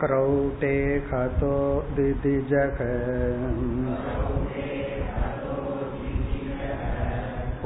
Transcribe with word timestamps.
क्रौटे 0.00 0.76
हतो 1.12 1.56
दिदिजः 1.96 2.84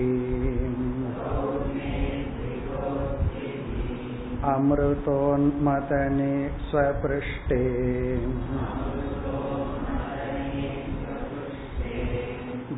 अमृतोन्मतने 4.52 6.34
स्वपृष्टे 6.68 7.62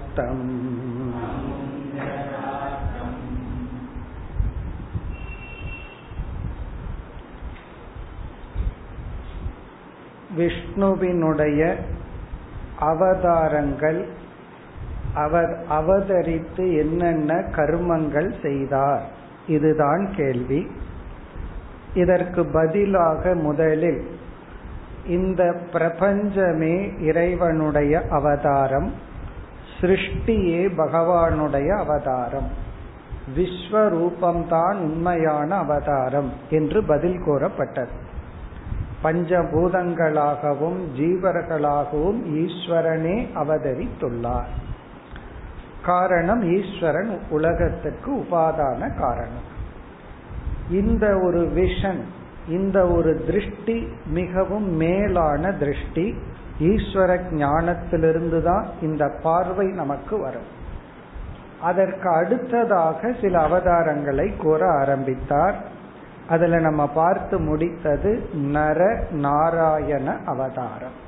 விஷ்ணுவினுடைய 10.38 11.76
அவதாரங்கள் 12.80 14.08
அவர் 15.14 15.66
அவதரித்து 15.70 16.78
என்னென்ன 16.78 17.34
கர்மங்கள் 17.34 18.42
செய்தார்? 18.42 19.10
இதுதான் 19.48 20.14
கேள்வி. 20.16 20.68
இதற்கு 21.94 22.46
பதிலாக 22.46 23.34
முதலில் 23.34 24.22
இந்த 25.08 25.60
பிரபஞ்சமே 25.72 26.92
இறைவனுடைய 27.00 28.02
அவதாரம் 28.10 28.94
சிருஷ்டியே 29.82 30.70
பகவானுடைய 30.78 31.78
அவதாரம். 31.78 32.50
விஸ்வரூபம்தான் 33.38 34.76
உண்மையான 34.76 35.56
அவதாரம் 35.56 36.34
என்று 36.50 36.84
பதில் 36.84 37.20
கூறப்பட்டது. 37.20 37.92
பஞ்சபூதங்களாகவும் 39.04 40.80
ஜீவர்களாகவும் 40.98 42.22
ஈஸ்வரனே 42.26 43.28
அவதரித்துள்ளார். 43.36 44.48
காரணம் 45.86 46.44
ஈஸ்வரன் 46.44 47.20
உலகத்துக்கு 47.30 48.16
உபாதான 48.16 48.98
காரணம். 48.98 49.52
இந்த 50.70 51.20
ஒரு 51.20 51.52
விஷன் 51.56 52.04
இந்த 52.48 52.88
ஒரு 52.88 53.24
திருஷ்டி 53.26 53.88
மிகவும் 54.06 54.70
மேலான 54.76 55.52
திருஷ்டி 55.52 56.16
ஈஸ்வர 56.60 57.20
ஞானத்திலிருந்து 57.32 58.44
தான் 58.44 58.66
இந்த 58.82 59.10
பார்வை 59.24 59.68
நமக்கு 59.68 60.20
வரும். 60.20 60.62
அதற்கு 61.62 62.10
அடுத்ததாக 62.10 63.14
சில 63.22 63.48
அவதாரங்களை 63.48 64.38
கூற 64.38 64.72
ஆரம்பித்தார். 64.72 65.56
அதுல 66.28 66.60
நம்ம 66.60 66.88
பார்த்து 66.88 67.40
முடித்தது 67.40 68.30
நர 68.34 69.04
நாராயண 69.12 70.18
அவதாரம். 70.26 71.02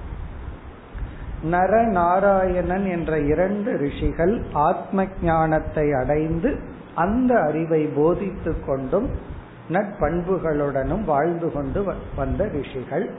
நர 1.44 1.84
நாராயணன் 1.84 2.86
என்ற 2.86 3.20
இரண்டு 3.20 3.78
ரிஷிகள் 3.78 4.42
ஆத்ம 4.54 5.06
ஞானத்தை 5.22 5.94
அடைந்து 5.94 6.60
அந்த 6.96 7.40
அறிவை 7.40 7.86
போதித்து 7.86 8.66
கொண்டும் 8.66 9.34
நட்பண்புகளுடனும் 9.70 11.04
வாழ்ந்து 11.04 11.52
கொண்டு 11.52 11.94
வந்த 12.16 12.48
ரிஷிகள். 12.48 13.10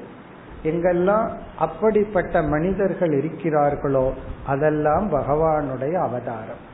எங்கெல்லாம் 0.64 1.28
அப்படிப்பட்ட 1.58 2.42
மனிதர்கள் 2.42 3.08
இருக்கிறார்களோ 3.08 4.12
அதெல்லாம் 4.46 5.12
பகவானுடைய 5.12 5.92
அவதாரம். 5.92 6.64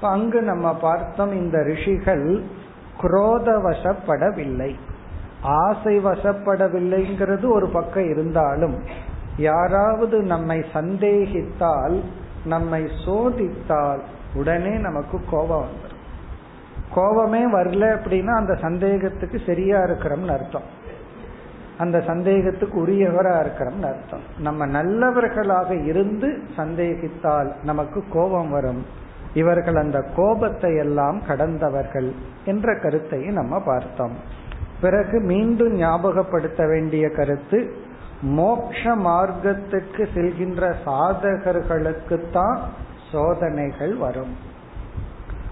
அங்கு 0.00 0.42
நம்ம 0.42 0.74
பார்த்தோம் 0.74 1.32
இந்த 1.32 1.62
ரிஷிகள் 1.62 2.42
குரோத 3.02 3.46
வசப்படவில்லை 3.58 4.74
ஆசை 5.42 5.98
வசப்படவில்லைங்கிறது 5.98 7.50
ஒரு 7.50 7.68
பக்கம் 7.68 8.10
இருந்தாலும் 8.10 8.82
யாராவது 9.36 10.22
நம்மை 10.22 10.64
சந்தேகித்தால் 10.72 12.00
நம்மை 12.44 12.82
சோதித்தால் 13.06 14.00
உடனே 14.34 14.76
நமக்கு 14.78 15.20
கோபம் 15.30 15.83
கோபமே 16.94 17.52
வரல 17.52 17.84
அப்படின்னா 17.96 18.34
அந்த 18.34 18.54
சந்தேகத்துக்கு 18.54 19.38
சரியா 19.46 19.78
இருக்கிறோம்னு 19.80 20.32
அர்த்தம். 20.32 20.82
அந்த 21.78 21.98
சந்தேகத்துக்கு 21.98 22.86
உரியவரா 22.86 23.34
இருக்கிறோம்னு 23.40 23.86
அர்த்தம். 23.86 24.20
நம்ம 24.38 24.66
நல்லவர்களாக 24.66 25.74
இருந்து 25.74 26.38
சந்தேகித்தால் 26.56 27.52
நமக்கு 27.62 28.04
கோபம் 28.12 28.50
வரும். 28.50 28.86
இவர்கள் 29.34 29.76
அந்த 29.76 30.02
கோபத்தை 30.16 30.76
எல்லாம் 30.76 31.22
கடந்தவர்கள் 31.28 32.12
என்ற 32.44 32.78
கருத்தையும் 32.78 33.34
நம்ம 33.34 33.60
பார்த்தோம். 33.60 34.16
பிறகு 34.80 35.20
மீண்டும் 35.20 35.80
ஞாபகப்படுத்த 35.80 36.68
வேண்டிய 36.68 37.10
கருத்து 37.10 37.74
மோக்ஷ 38.22 38.96
மார்க்கத்துக்கு 38.96 40.06
செல்கின்ற 40.14 40.74
சாதகர்களுக்குத்தான் 40.86 42.58
சோதனைகள் 43.12 43.96
வரும். 43.96 44.52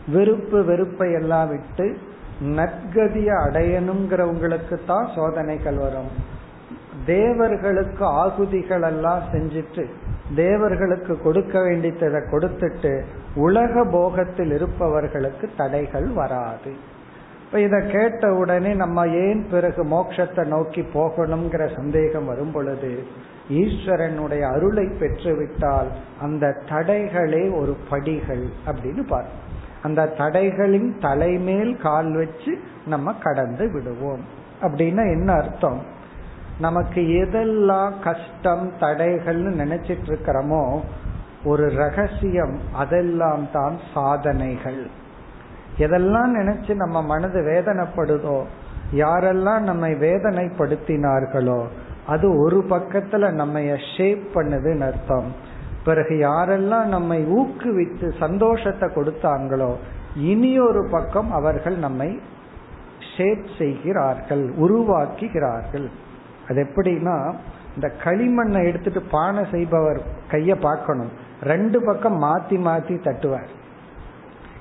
விருப்பு 0.09 0.65
வெறுப்பை 0.65 1.13
எல்லாம் 1.13 1.49
விட்டு 1.49 1.97
நற்கதியை 2.41 3.35
அடையணுங்கிறவங்களுக்கு 3.47 4.79
தான் 4.87 5.09
சோதனைகள் 5.15 5.77
வரும். 5.77 6.09
தேவர்களுக்கு 7.07 8.05
ஆகுதிகள் 8.05 8.83
எல்லாம் 8.83 9.23
செஞ்சுட்டு 9.33 9.85
தேவர்களுக்கு 10.35 11.19
கொடுக்க 11.19 11.61
வேண்டியதை 11.61 12.09
கொடுத்துட்டு 12.09 13.03
உலக 13.35 13.85
போகத்தில் 13.85 14.53
இருப்பவர்களுக்கு 14.53 15.51
தடைகள் 15.57 16.07
வராது. 16.07 16.73
இப்ப 17.45 17.61
இதை 17.61 17.91
கேட்ட 17.91 18.35
உடனே 18.35 18.75
நம்ம 18.75 19.07
ஏன் 19.07 19.47
பிறகு 19.51 19.85
மோட்சத்தை 19.85 20.45
நோக்கி 20.47 20.81
போகணுங்கிற 20.95 21.77
சந்தேகம் 21.77 22.27
வரும் 22.27 22.53
பொழுது 22.53 23.03
ஈஸ்வரனுடைய 23.49 24.41
அருளை 24.41 24.85
பெற்றுவிட்டால் 24.85 25.87
அந்த 26.21 26.55
தடைகளே 26.71 27.55
ஒரு 27.55 27.77
படிகள் 27.89 28.47
அப்படின்னு 28.67 29.03
பார்ப்போம். 29.09 29.42
அந்த 29.83 30.15
தடைகளின் 30.19 30.91
தலைமேல் 31.01 31.77
கால் 31.77 32.13
வச்சு 32.17 32.59
நம்ம 32.87 33.13
கடந்து 33.13 33.71
விடுவோம். 33.73 34.25
அப்படின்னா 34.61 35.03
என்ன 35.13 35.33
அர்த்தம்? 35.33 35.81
நமக்கு 36.59 37.01
எதெல்லாம் 37.01 37.93
கஷ்டம் 38.03 38.73
தடைகள்னு 38.81 39.53
நினைச்சிட்டு 39.63 40.07
இருக்கிறோமோ 40.07 40.81
ஒரு 41.45 41.69
ரகசியம் 41.77 42.61
அதெல்லாம் 42.73 43.47
தான் 43.53 43.79
சாதனைகள். 43.95 44.83
எதெல்லாம் 45.79 46.33
நினைச்சு 46.39 46.75
நம்ம 46.75 47.03
மனது 47.03 47.41
வேதனைப்படுதோ 47.41 48.43
யாரெல்லாம் 48.95 49.61
நம்மை 49.61 49.93
வேதனைப்படுத்தினார்களோ 49.93 51.61
அது 52.07 52.39
ஒரு 52.41 52.65
பக்கத்துல 52.71 53.31
நம்ம 53.33 53.61
ஷேப் 53.97 54.25
பண்ணுதுன்னு 54.35 54.87
அர்த்தம். 54.87 55.51
பிறகு 55.85 56.15
யாரெல்லாம் 56.15 56.85
நம்மை 56.85 57.19
ஊக்குவித்து 57.39 58.09
சந்தோஷத்தை 58.19 58.89
கொடுத்தாங்களோ 58.89 59.73
இனி 60.31 60.53
ஒரு 60.59 60.89
பக்கம் 60.91 61.31
அவர்கள் 61.31 61.77
நம்மை 61.77 62.11
ஷேப் 63.17 63.47
செய்கிறார்கள் 63.59 64.45
உருவாக்குகிறார்கள். 64.59 65.89
அது 66.49 66.59
எப்படின்னா 66.69 67.17
இந்த 67.75 67.89
களிமண்ணை 68.05 68.61
எடுத்துட்டு 68.65 69.03
பானை 69.11 69.43
செய்பவர் 69.51 70.01
கைய 70.31 70.55
பார்க்கணும். 70.61 71.13
ரெண்டு 71.43 71.79
பக்கம் 71.85 72.23
மாத்தி 72.23 72.57
மாத்தி 72.69 72.97
தட்டுவார். 73.07 73.51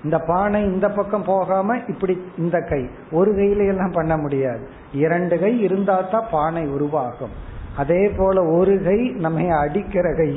இந்த 0.04 0.18
பானை 0.20 0.64
இந்த 0.64 0.90
பக்கம் 0.90 1.24
போகாம 1.24 1.78
இப்படி 1.88 2.14
இந்த 2.38 2.58
கை. 2.62 2.82
ஒரு 3.12 3.32
கையில 3.32 3.68
எல்லாம் 3.68 3.92
பண்ண 3.92 4.18
முடியாது. 4.18 4.64
இரண்டு 4.94 5.40
கை 5.40 5.60
இருந்தா 5.60 5.98
தான் 6.02 6.30
பானை 6.32 6.64
உருவாகும். 6.68 7.36
அதே 7.78 8.04
போல 8.18 8.38
ஒரு 8.46 8.74
கை 8.84 9.00
நம்ம 9.26 9.58
அடிக்கிற 9.58 10.08
கை 10.16 10.32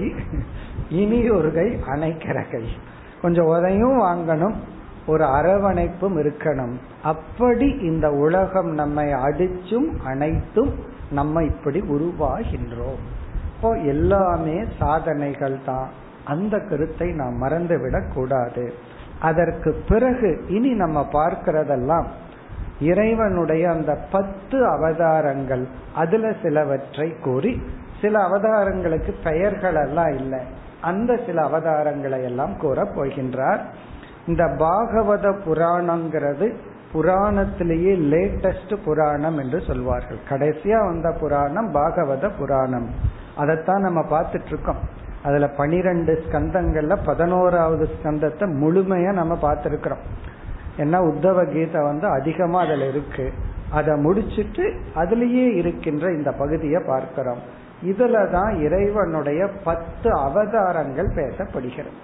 இனி 0.95 1.31
ஒரு 1.31 1.53
கை 1.53 1.67
அணைக்கிற 1.67 2.51
கை 2.51 2.69
கொஞ்சம் 3.23 3.47
உதையும் 3.47 4.01
வாங்கணும் 4.03 4.55
ஒரு 5.07 5.25
அரவணைப்பும் 5.25 6.19
இருக்கணும். 6.19 6.75
அப்படி 7.03 7.69
இந்த 7.69 8.11
உலகம் 8.11 8.71
நம்மை 8.71 9.15
அடிச்சும் 9.15 9.97
அனைத்தும் 10.05 10.73
நம்ம 11.11 11.43
இப்படி 11.43 11.81
உருவாகின்றோம். 11.81 13.03
இப்போ 13.55 13.71
எல்லாமே 13.71 14.65
சாதனைகள் 14.79 15.59
தான். 15.67 15.89
அந்த 16.25 16.59
கருத்தை 16.59 17.13
நாம் 17.13 17.43
மறந்துவிடக் 17.43 18.13
கூடாது. 18.15 18.73
அதற்கு 19.21 19.83
பிறகு 19.89 20.45
இனி 20.49 20.73
நம்ம 20.73 21.09
பார்க்கிறதெல்லாம் 21.13 22.07
இறைவனுடைய 22.81 23.71
அந்த 23.71 23.99
பத்து 24.13 24.67
அவதாரங்கள். 24.67 25.69
அதுல 25.95 26.33
சிலவற்றை 26.43 27.15
கூறி 27.23 27.63
சில 28.01 28.19
அவதாரங்களுக்கு 28.19 29.15
பெயர்கள் 29.25 29.75
எல்லாம் 29.75 30.13
இல்லை. 30.17 30.63
அந்த 30.91 31.13
சில 31.27 31.39
அவதாரங்களை 31.49 32.21
எல்லாம் 32.23 32.55
கூற 32.57 32.83
போகின்றார். 32.95 33.63
இந்த 34.27 34.45
பாகவத 34.63 35.33
புராணங்கிறது 35.47 36.47
புராணத்திலேயே 36.93 37.93
லேட்டஸ்ட் 38.13 38.75
புராணம் 38.85 39.39
என்று 39.39 39.59
சொல்வார்கள். 39.61 40.21
கடைசியா 40.29 40.79
வந்த 40.91 41.09
புராணம் 41.21 41.69
பாகவத 41.75 42.31
புராணம். 42.39 42.89
அதைத்தான் 43.37 43.87
நம்ம 43.87 44.01
பார்த்துட்டு 44.13 44.51
இருக்கோம் 44.53 44.83
அதுல 45.23 45.47
பனிரெண்டு 45.49 46.13
ஸ்கந்தங்கள்ல 46.25 46.95
பதினோராவது 47.07 47.85
ஸ்கந்தத்தை 47.95 48.47
முழுமையா 48.63 49.13
நம்ம 49.13 49.35
பார்த்திருக்கிறோம். 49.43 50.05
ஏன்னா 50.79 50.99
உத்தவ 51.11 51.39
கீதை 51.53 51.81
வந்து 51.83 52.07
அதிகமா 52.09 52.59
அதுல 52.65 52.89
இருக்கு. 52.89 53.27
அதை 53.71 53.93
முடிச்சிட்டு 53.97 54.65
அதுலேயே 54.95 55.47
இருக்கின்ற 55.61 56.07
இந்த 56.13 56.31
பகுதியை 56.33 56.81
பார்க்கிறோம். 56.87 57.43
இதுலதான் 57.85 58.61
இறைவனுடைய 58.61 59.49
பத்து 59.65 60.13
அவதாரங்கள் 60.13 61.09
பேசப்படுகிறது. 61.09 61.95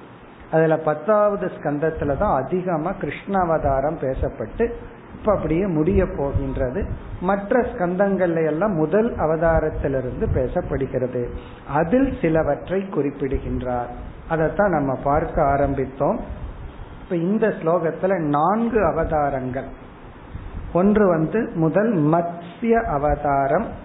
அதுல 0.52 0.76
பத்தாவது 0.76 1.46
ஸ்கந்தத்துல 1.46 2.16
தான் 2.16 2.42
அதிகமா 2.42 2.92
கிருஷ்ண 2.92 3.40
அவதாரம் 3.40 3.98
பேசப்பட்டு 3.98 4.72
இப்ப 5.18 5.34
அப்படியே 5.34 5.66
முடிய 5.66 6.06
போகின்றது. 6.16 6.86
மற்ற 7.20 7.60
ஸ்கந்தங்கள்ல 7.60 8.46
எல்லாம் 8.46 8.72
முதல் 8.72 9.16
அவதாரத்திலிருந்து 9.16 10.26
பேசப்படுகிறது. 10.34 11.28
அதில் 11.68 12.18
சிலவற்றை 12.20 12.88
குறிப்பிடுகின்றார். 12.88 13.90
அதைத்தான் 14.28 14.70
நம்ம 14.70 14.94
பார்க்க 14.94 15.42
ஆரம்பித்தோம். 15.42 16.18
இப்ப 17.02 17.16
இந்த 17.16 17.46
ஸ்லோகத்துல 17.48 18.18
நான்கு 18.18 18.84
அவதாரங்கள். 18.84 19.68
ஒன்று 20.72 21.08
வந்து 21.08 21.50
முதல் 21.54 21.94
மத்ய 21.94 22.82
அவதாரம் 22.84 23.79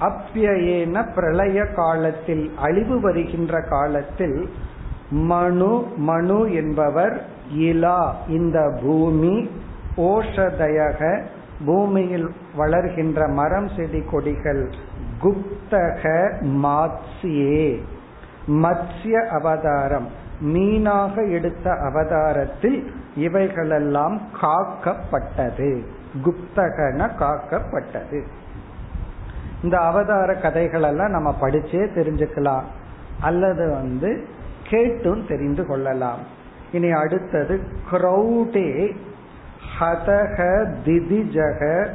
அப்பியேன 0.00 1.04
பிரளய 1.14 1.66
காலத்தில் 1.66 2.52
அழிவு 2.58 3.00
வருகின்ற 3.00 3.60
காலத்தில் 3.60 4.50
மனு 5.10 5.84
மனு 5.96 6.54
என்பவர் 6.54 7.24
இலா 7.58 8.12
இந்த 8.28 8.78
பூமி 8.82 9.50
ஓஷதயக 9.96 11.24
பூமியில் 11.66 12.30
வளர்கின்ற 12.56 13.28
மரம் 13.28 13.68
செடி 13.76 14.02
கொடிகள் 14.10 14.70
குப்தக 15.22 16.32
மாத்சியே. 16.42 17.80
மத்ய 18.46 19.28
அவதாரம் 19.28 20.06
மீனாக 20.44 21.30
எடுத்த 21.30 21.72
அவதாரத்தில் 21.72 22.90
இவைகளெல்லாம் 23.16 24.20
காக்கப்பட்டது. 24.42 25.84
குப்தகன 26.24 27.10
காக்கப்பட்டது. 27.18 28.22
இந்த 29.64 29.78
அவதார 29.78 30.34
கதைகள் 30.34 30.82
எல்லாம் 30.82 31.10
நம்ம 31.10 31.36
படிச்சே 31.40 31.88
தெரிஞ்சுக்கலாம். 31.96 32.64
அல்லது 33.20 33.70
வந்து 33.70 34.28
கேட்டும் 34.68 35.26
தெரிந்து 35.26 35.66
கொள்ளலாம். 35.66 36.18
இனி 36.72 36.90
அடுத்தது 36.90 37.60
கிரௌடே 37.90 38.96
ஹதக 39.80 40.66
திதிஜக 40.84 41.88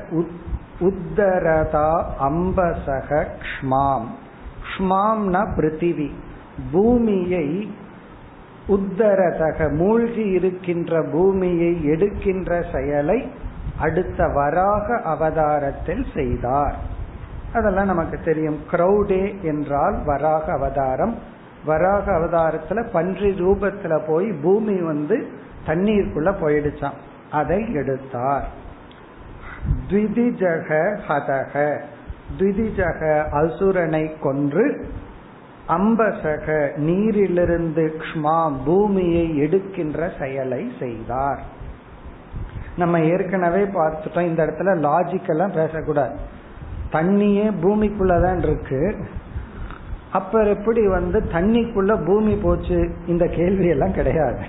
உத்தரதா 0.80 2.04
அம்பசக 2.22 3.26
க்ஷ்மாம். 3.44 4.08
க்ஷ்மாம்னா 4.64 5.46
பிருத்திவி. 5.58 6.12
பூமியை 6.72 7.72
உத்தரதக 8.68 9.76
மூழ்கி 9.76 10.30
இருக்கின்ற 10.30 11.04
பூமியை 11.12 11.86
எடுக்கின்ற 11.86 12.66
செயலை 12.74 13.32
அடுத்த 13.80 14.28
வராக 14.28 15.02
அவதாரத்தில் 15.04 16.06
செய்தார். 16.14 16.89
அதெல்லாம் 17.54 17.86
நமக்கு 17.86 18.20
தெரியும். 18.26 18.60
கிரௌடே 18.72 19.42
என்றால் 19.42 20.04
வராக 20.06 20.52
அவதாரம். 20.52 21.16
வராக 21.66 22.12
அவதாரத்துல 22.12 22.88
பன்றி 22.92 23.30
ரூபத்துல 23.30 24.02
போய் 24.08 24.32
பூமி 24.32 24.82
வந்து 24.82 25.28
தண்ணீருக்குள்ள 25.68 26.34
போயிடுச்சான் 26.42 26.98
அதை 27.32 27.74
எடுத்தார். 27.74 28.48
த்விதிஜக 29.90 31.00
ஹதக. 31.08 31.82
த்விதிஜக 32.38 33.24
அசுரனை 33.32 34.20
கொன்று 34.20 34.88
அம்பசக 35.68 36.78
நீரிலிருந்து 36.78 37.96
க்ஷ்மா 37.98 38.54
பூமியை 38.66 39.38
எடுக்கின்ற 39.38 40.12
செயலை 40.20 40.72
செய்தார். 40.80 41.40
நம்ம 42.78 43.00
ஏற்கனவே 43.00 43.64
பார்த்துட்டோம் 43.64 44.28
இந்த 44.28 44.46
இடத்துல 44.46 44.88
லாஜிக்கெல்லாம் 44.88 45.54
பேசக்கூடாது. 45.54 46.38
தண்ணியே 46.92 47.54
பூமிக்குள்ளதான் 47.64 48.38
இருக்கு. 48.38 48.96
அப்ப 50.12 50.44
எப்படி 50.44 50.88
வந்து 50.88 51.20
தண்ணிக்குள்ள 51.20 52.06
பூமி 52.06 52.36
போச்சு? 52.36 52.92
இந்த 53.08 53.26
கேள்வி 53.26 53.68
எல்லாம் 53.68 53.94
கிடையாது. 53.94 54.44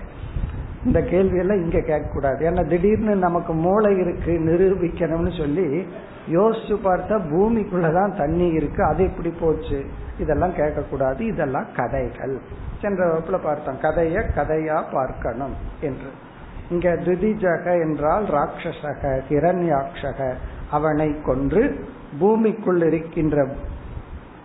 இந்த 0.85 1.01
கேள்வி 1.03 1.39
எல்லாம் 1.39 1.63
இங்க 1.63 1.81
கேட்க 1.81 2.11
கூடாது 2.13 2.51
ஏன்னா 2.51 2.69
திடீர்னு 2.69 3.17
நமக்கு 3.17 3.53
மூளை 3.53 3.99
இருக்கு 3.99 4.33
நிரூபிக்கணும்னு 4.33 5.39
சொல்லி 5.39 5.87
யோசிச்சு 6.33 6.79
பார்த்தா 6.85 7.21
பூமிக்குள்ளதான் 7.33 8.17
தண்ணி 8.17 8.47
இருக்கு. 8.47 8.85
அது 8.85 9.05
எப்படி 9.05 9.33
போச்சு? 9.41 9.85
இதெல்லாம் 10.19 10.55
கேட்க 10.55 10.83
கூடாது 10.83 11.27
இதெல்லாம் 11.27 11.67
கதைகள். 11.77 12.39
சென்ற 12.81 13.07
வகுப்புல 13.07 13.39
பார்த்தோம். 13.43 13.81
கதைய 13.83 14.23
கதையா 14.37 14.83
பார்க்கணும் 14.93 15.55
என்று. 15.81 16.11
இங்க 16.71 16.93
துதிஜக 16.93 17.65
என்றால் 17.65 18.25
ராட்சசக 18.25 19.21
ஹிரண்யாட்சக 19.29 20.33
அவனை 20.71 21.21
கொன்று 21.25 21.85
பூமிக்குள் 22.19 22.83
இருக்கின்ற 22.83 23.47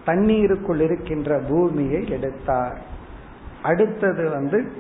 தண்ணீருக்குள் 0.06 0.80
இருக்கின்ற 0.80 1.40
பூமியை 1.50 2.10
எடுத்தார். 2.10 2.78
அடுத்தது 3.62 4.30
வந்து 4.30 4.72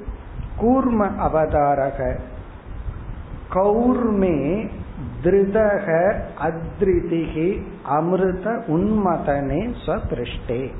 கூர்ம 0.62 1.10
அவதாரக 1.27 2.20
கௌர்மே 3.54 4.70
திருதக 5.24 5.88
அத்ரிதிகி 6.39 7.62
அமிர்த 7.84 8.63
உன்மதனே 8.68 9.74
ஸ்வபிருஷ்டே 9.86 10.72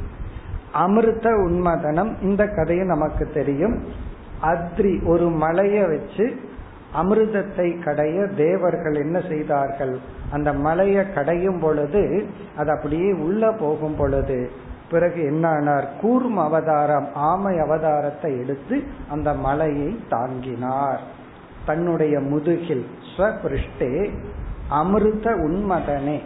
அமிர்த 0.72 1.30
உன்மதனம் 1.30 2.22
இந்த 2.22 2.48
கதையை 2.48 2.86
நமக்கு 2.86 3.30
தெரியும். 3.34 3.84
அத்ரி 4.42 5.06
ஒரு 5.06 5.30
மலையை 5.30 5.84
வச்சு 5.86 6.40
அமிர்தத்தை 7.02 7.68
கடைய 7.86 8.18
தேவர்கள் 8.36 8.96
என்ன 8.96 9.22
செய்தார்கள்? 9.30 10.00
அந்த 10.32 10.54
மலையை 10.54 11.14
கடையும் 11.14 11.60
பொழுது 11.60 12.26
அது 12.58 12.72
அப்படியே 12.72 13.12
உள்ள 13.12 13.52
போகும் 13.52 13.96
பொழுது 13.96 14.52
பிறகு 14.92 15.22
என்னானார்? 15.24 15.88
கூர்ம 16.02 16.36
அவதாரம் 16.44 17.08
ஆமை 17.14 17.56
அவதாரத்தை 17.56 18.32
எடுத்து 18.44 18.84
அந்த 19.10 19.34
மலையை 19.34 20.00
தாங்கினார். 20.10 21.02
தன்னுடைய 21.66 22.20
முதுகில் 22.20 22.86
ஸ்வபிருஷ்டே 23.18 24.10
அமிர்த 24.70 25.32
உன்மதனே. 25.32 26.20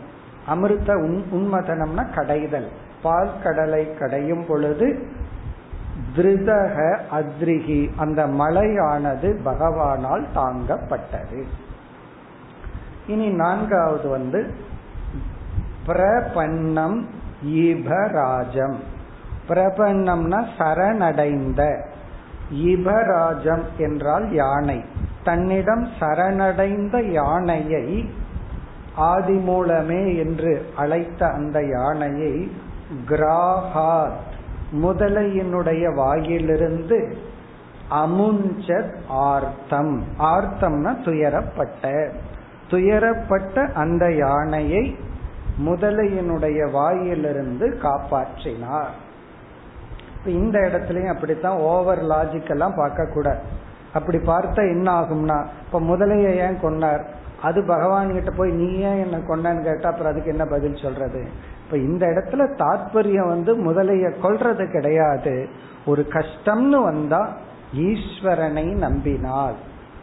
அமிர்த 0.48 0.94
உன் 0.96 1.18
உன்மதனம்னா 1.34 2.04
கடைதல். 2.16 2.70
பால் 3.02 3.42
கடலை 3.44 3.84
கடையும் 3.94 4.46
பொழுது 4.48 4.88
திருதக 6.16 6.98
அத்ரிகி. 7.12 7.90
அந்த 7.98 8.28
மலையானது 8.28 9.40
பகவானால் 9.46 10.26
தாங்கப்பட்டது. 10.36 11.44
இனி 13.08 13.28
நான்காவது 13.28 14.10
வந்து 14.10 14.54
பிரபன்னம் 15.88 17.06
இபராஜம். 17.46 18.76
பிரபன்னம்னா 19.48 20.48
சரணடைந்த. 20.58 21.82
இபராஜம் 22.54 23.64
என்றால் 23.78 24.32
யானை. 24.32 24.84
தன்னிடம் 25.24 25.88
சரணடைந்த 26.00 27.02
யானையை 27.02 28.10
ஆதிமூலமே 28.98 30.18
என்று 30.18 30.70
அழைத்த 30.76 31.28
அந்த 31.28 31.66
யானையை 31.66 32.52
கிராகாத் 33.08 34.29
முதலையினுடைய 34.72 35.96
வாயிலிருந்து 35.96 37.18
அமுஞ்சத் 37.92 38.94
ஆர்த்தம். 39.08 40.04
ஆர்த்தம்னா 40.20 41.02
துயரப்பட்ட. 41.04 42.10
துயரப்பட்ட 42.70 43.74
அந்த 43.74 44.14
யானையை 44.14 44.96
முதலையினுடைய 45.66 46.72
வாயிலிருந்து 46.72 47.80
காப்பாற்றினார். 47.84 48.94
இந்த 50.26 50.60
இடத்துலயும் 50.60 51.14
அப்படித்தான் 51.14 51.58
ஓவர் 51.58 52.04
லாஜிக் 52.04 52.50
எல்லாம் 52.50 52.74
பார்க்க 52.76 53.06
கூடாது 53.06 53.40
அப்படி 53.94 54.18
பார்த்தா 54.18 54.56
என்ன 54.56 55.02
ஆகும்னா 55.02 55.46
இப்ப 55.66 55.80
முதலைய 55.80 56.36
ஏன் 56.36 56.58
கொன்னார்? 56.62 57.04
அது 57.42 57.64
பகவான் 57.64 58.14
கிட்ட 58.14 58.32
போய் 58.32 58.52
நீ 58.52 58.74
ஏன் 58.74 59.04
என்ன 59.04 59.18
கொண்டான்னு 59.18 59.64
கேட்டா 59.64 59.90
அப்புறம் 59.90 60.12
அதுக்கு 60.12 60.30
என்ன 60.30 60.46
பதில் 60.46 60.76
சொல்றது? 60.76 61.28
இப்ப 61.70 61.82
இந்த 61.82 62.06
இடத்துல 62.08 62.44
தாத்பரியம் 62.62 63.28
வந்து 63.28 63.52
முதலைய 63.58 64.14
கொள்றது 64.24 64.72
கிடையாது. 64.72 65.50
ஒரு 65.86 66.08
கஷ்டம்னு 66.10 66.84
வந்தா 66.84 67.38
ஈஸ்வரனை 67.76 68.74
நம்பினால் 68.76 69.54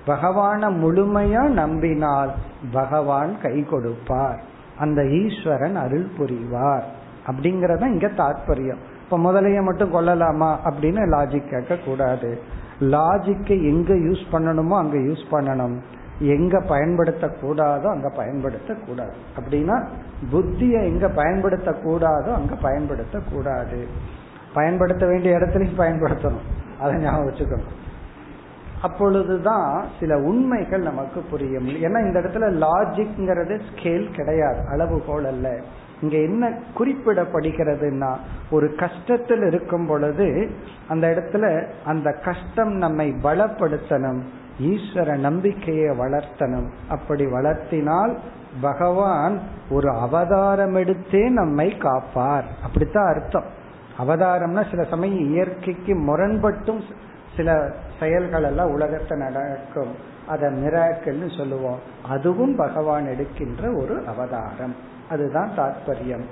பகவான 0.07 0.71
முழுமையா 0.83 1.49
நம்பினால் 1.49 2.33
பகவான் 2.73 3.41
கை 3.43 3.65
கொடுப்பார். 3.65 4.41
அந்த 4.79 5.07
ஈஸ்வரன் 5.07 5.77
அருள் 5.77 6.09
புரிவார். 6.19 6.87
அப்படிங்கறத 7.27 7.87
இங்க 7.87 8.07
தாத்பரியம். 8.07 8.83
இப்ப 9.05 9.19
முதலைய 9.19 9.63
மட்டும் 9.63 9.91
கொள்ளலாமா 9.91 10.59
அப்படின்னு 10.65 11.03
லாஜிக் 11.15 11.51
கேட்க 11.51 11.77
கூடாது 11.77 12.41
லாஜிக்கை 12.81 13.63
எங்க 13.73 13.95
யூஸ் 13.95 14.25
பண்ணணுமோ 14.33 14.77
அங்க 14.77 14.97
யூஸ் 14.99 15.27
பண்ணணும். 15.31 15.77
எங்க 16.19 16.59
பயன்படுத்தக்கூடாதோ 16.59 17.85
அங்க 17.85 18.13
பயன்படுத்தக்கூடாது. 18.17 19.13
அப்படின்னா 19.41 19.87
புத்தியை 20.33 20.85
எங்க 20.85 21.09
பயன்படுத்தக்கூடாதோ 21.09 22.35
அங்க 22.35 22.55
பயன்படுத்தக்கூடாது. 22.63 23.87
பயன்படுத்த 24.55 25.07
வேண்டிய 25.07 25.39
இடத்துலையும் 25.39 25.79
பயன்படுத்தணும். 25.79 26.45
அதை 26.81 27.01
ஞாபகம் 27.01 27.31
வச்சுக்கணும். 27.31 27.75
அப்பொழுதுதான் 28.83 29.85
சில 30.01 30.19
உண்மைகள் 30.19 30.81
நமக்கு 30.81 31.21
புரியும் 31.21 31.69
ஏன்னா 31.69 32.07
இந்த 32.07 32.21
இடத்துல 32.21 32.67
லாஜிக்ங்கிறது 32.67 33.61
ஸ்கேல் 33.73 34.11
கிடையாது. 34.11 34.61
அளவுகோல் 34.69 35.25
அல்ல. 35.25 35.61
இங்க 36.01 36.17
என்ன 36.17 36.59
குறிப்பிடப்படுகிறதுனா 36.79 38.17
ஒரு 38.51 38.75
கஷ்டத்தில் 38.77 39.47
இருக்கும் 39.47 39.87
பொழுது 39.87 40.51
அந்த 40.89 41.07
இடத்துல 41.07 41.67
அந்த 41.85 42.13
கஷ்டம் 42.13 42.73
நம்மை 42.73 43.15
பலப்படுத்தணும். 43.23 44.21
ஈஸ்வர 44.61 45.17
நம்பிக்கையை 45.17 45.99
வளர்த்தனும் 45.99 46.69
அப்படி 46.89 47.27
வளர்த்தினால் 47.27 48.17
பகவான் 48.61 49.41
ஒரு 49.71 49.91
அவதாரம் 49.91 50.77
எடுத்தே 50.77 51.29
நம்மை 51.29 51.77
காப்பார். 51.77 52.45
அப்படித்தான் 52.63 53.15
அர்த்தம். 53.15 53.45
அவதாரம்னா 53.99 54.71
சில 54.71 54.83
சமயம் 54.83 55.19
இயற்கைக்கு 55.19 55.95
முரண்பட்டும் 55.95 56.81
சில 57.37 57.73
செயல்கள் 58.01 58.43
எல்லாம் 58.43 58.71
உலகத்தை 58.71 59.19
நடக்கும். 59.19 59.95
அதை 60.27 60.53
மிராக்கள்னு 60.53 61.37
சொல்லுவோம். 61.37 61.79
அதுவும் 62.09 62.57
பகவான் 62.57 63.07
எடுக்கின்ற 63.07 63.73
ஒரு 63.73 64.05
அவதாரம். 64.07 64.75
அதுதான் 65.11 65.51
தாற்பயம் 65.57 66.25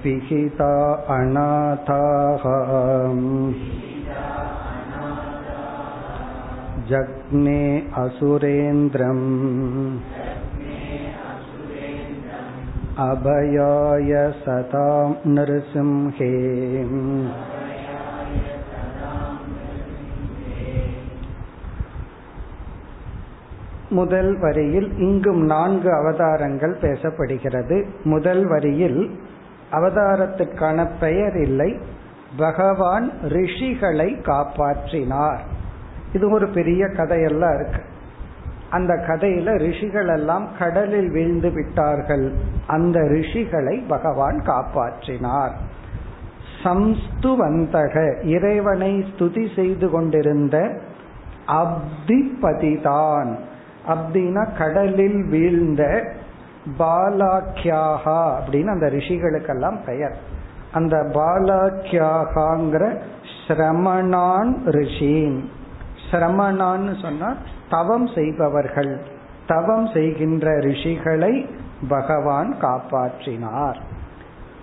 विहिता 0.04 0.72
अनाथाः 1.14 2.44
जग्ने 6.90 7.62
असुरेन्द्रम् 8.02 9.24
अभयाय 13.04 14.12
सतां 14.42 15.32
नृसिंहे 15.34 16.32
முதல் 23.91 24.39
வரியில் 24.39 24.97
இங்கும் 24.97 25.45
நான்கு 25.45 25.93
அவதாரங்கள் 25.93 26.77
பேசப்படுகிறது. 26.81 27.85
முதல் 28.03 28.47
வரியில் 28.47 29.19
அவதாரத்துக்கான 29.71 30.89
பெயர் 30.99 31.35
இல்லை. 31.35 31.79
பகவான் 32.37 33.11
ரிஷிகளை 33.23 34.21
காப்பாற்றினார். 34.21 35.39
இது 36.13 36.29
ஒரு 36.29 36.47
பெரிய 36.47 36.87
கதையெல்லாம் 36.87 37.59
இருக்கு. 37.59 37.81
அந்த 38.69 38.93
கதையில 38.93 39.57
ரிஷிகள் 39.57 40.07
எல்லாம் 40.07 40.47
கடலில் 40.59 41.11
வீழ்ந்து 41.11 41.51
விட்டார்கள். 41.51 42.33
அந்த 42.67 42.99
ரிஷிகளை 42.99 43.83
பகவான் 43.87 44.41
காப்பாற்றினார். 44.45 45.53
சம்ஸ்துவந்தக 46.63 48.25
இறைவனை 48.25 49.05
ஸ்துதி 49.11 49.55
செய்து 49.55 49.89
கொண்டிருந்த 49.89 50.79
அப்திபதிதான். 51.47 53.35
அப்படின்னா 53.87 54.57
கடலில் 54.57 55.23
வீழ்ந்த 55.23 56.13
பாலாக்கியாகா 56.79 57.95
அப்படின்னு 58.05 58.67
அந்த 58.67 58.87
ரிஷிகளுக்கெல்லாம் 58.87 59.77
பெயர். 59.85 60.15
அந்த 60.71 60.97
பாலாக்கியாகாங்கிற 60.97 62.97
சிரமணான் 63.47 64.53
ரிஷின். 64.65 65.43
சிரமணான்னு 66.11 67.01
சொன்னா 67.01 67.35
தவம் 67.69 68.07
செய்பவர்கள். 68.07 69.01
தவம் 69.47 69.87
செய்கின்ற 69.87 70.59
ரிஷிகளை 70.59 71.49
பகவான் 71.89 72.55
காப்பாற்றினார். 72.61 73.75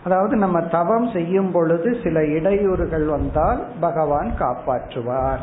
அதாவது 0.04 0.36
நம்ம 0.36 0.60
தவம் 0.60 1.10
செய்யும் 1.12 1.52
பொழுது 1.52 1.96
சில 2.02 2.20
இடையூறுகள் 2.20 3.06
வந்தால் 3.06 3.66
பகவான் 3.80 4.32
காப்பாற்றுவார். 4.38 5.38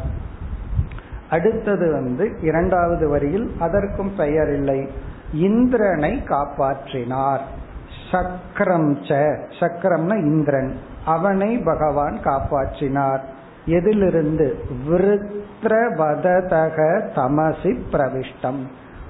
அடுத்தது 1.30 1.92
வந்து 1.92 2.38
இரண்டாவது 2.42 3.10
வரியில் 3.10 3.52
அதற்கும் 3.60 4.16
பெயர் 4.16 4.54
இல்லை. 4.54 4.90
இந்திரனை 5.34 6.22
காப்பாற்றினார். 6.26 7.40
சக்கரம் 8.12 8.96
ச. 8.96 9.40
சக்கரம்னா 9.60 10.18
இந்திரன். 10.18 10.76
அவனை 11.06 11.58
பகவான் 11.58 12.20
காப்பாற்றினார். 12.24 13.20
எதிலிருந்து 13.66 14.58
விருத்ரவததக 14.90 17.10
தமசி 17.16 17.80
பிரவிஷ்டம். 17.92 18.60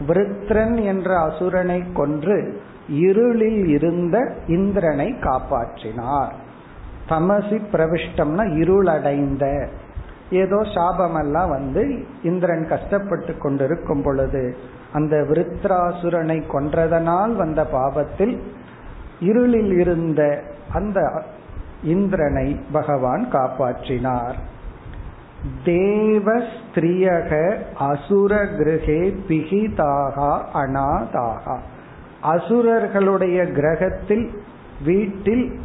விருத்ரன் 0.07 0.83
என்ற 0.83 1.17
அசுரனை 1.17 1.93
கொன்று 1.93 2.61
இருளில் 2.87 3.67
இருந்த 3.67 4.31
இந்திரனை 4.47 5.15
காப்பாற்றினார். 5.21 6.31
தமசி 7.09 7.61
பிரவிஷ்டம்னா 7.71 8.57
இருளடைந்த. 8.57 9.69
ஏதோ 10.29 10.55
சாபமெல்லாம் 10.55 11.49
வந்து 11.49 12.05
இந்திரன் 12.23 12.67
கஷ்டப்பட்டு 12.67 13.37
கொண்டிருக்கும் 13.37 14.01
பொழுது 14.01 14.57
அந்த 14.93 15.15
விருத்ராசுரனை 15.29 16.43
கொன்றதனால் 16.53 17.35
வந்த 17.35 17.67
பாபத்தில் 17.73 18.37
இருளில் 19.19 19.71
இருந்த 19.71 20.43
அந்த 20.73 21.23
இந்திரனை 21.83 22.59
பகவான் 22.71 23.27
காப்பாற்றினார். 23.31 24.35
தேவ 25.63 26.33
ஸ்திரியக 26.33 27.57
அசுர 27.77 28.45
கிரகே 28.45 29.15
பிகிதாகா 29.27 30.39
அனாதாகா 30.53 31.57
அசுரர்களுடைய 32.21 33.51
கிரகத்தில் 33.51 34.31
வீட்டில் 34.85 35.59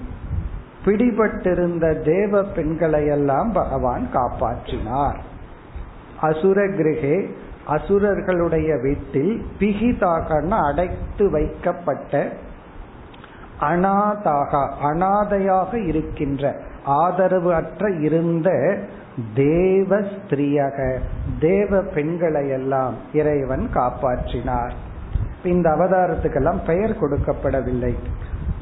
பிடிபட்டிருந்த 0.84 1.86
தேவ 2.02 2.42
பெண்களை 2.42 3.06
எல்லாம் 3.06 3.52
பகவான் 3.52 4.08
காப்பாற்றினார். 4.14 5.18
அசுர 6.20 6.66
கிரகே 6.66 7.16
அசுரர்களுடைய 7.66 8.82
வீட்டில் 8.82 9.42
பிகிதாகன 9.58 10.48
அடைத்து 10.48 11.30
வைக்கப்பட்ட 11.30 12.28
அனாதாக 13.60 14.52
அனாதையாக 14.82 15.86
இருக்கின்ற 15.86 16.56
ஆதரவு 16.84 17.54
அற்ற 17.54 17.90
இருந்த 17.90 18.78
தேவ 19.34 19.98
ஸ்திரியக 19.98 20.98
தேவ 21.40 21.80
பெண்களை 21.94 22.48
எல்லாம் 22.48 22.94
இறைவன் 23.12 23.66
காப்பாற்றினார். 23.74 24.72
இந்த 25.44 25.70
அவதாரத்துக்கெல்லாம் 25.70 26.60
பெயர் 26.66 26.96
கொடுக்கப்படவில்லை. 27.00 27.94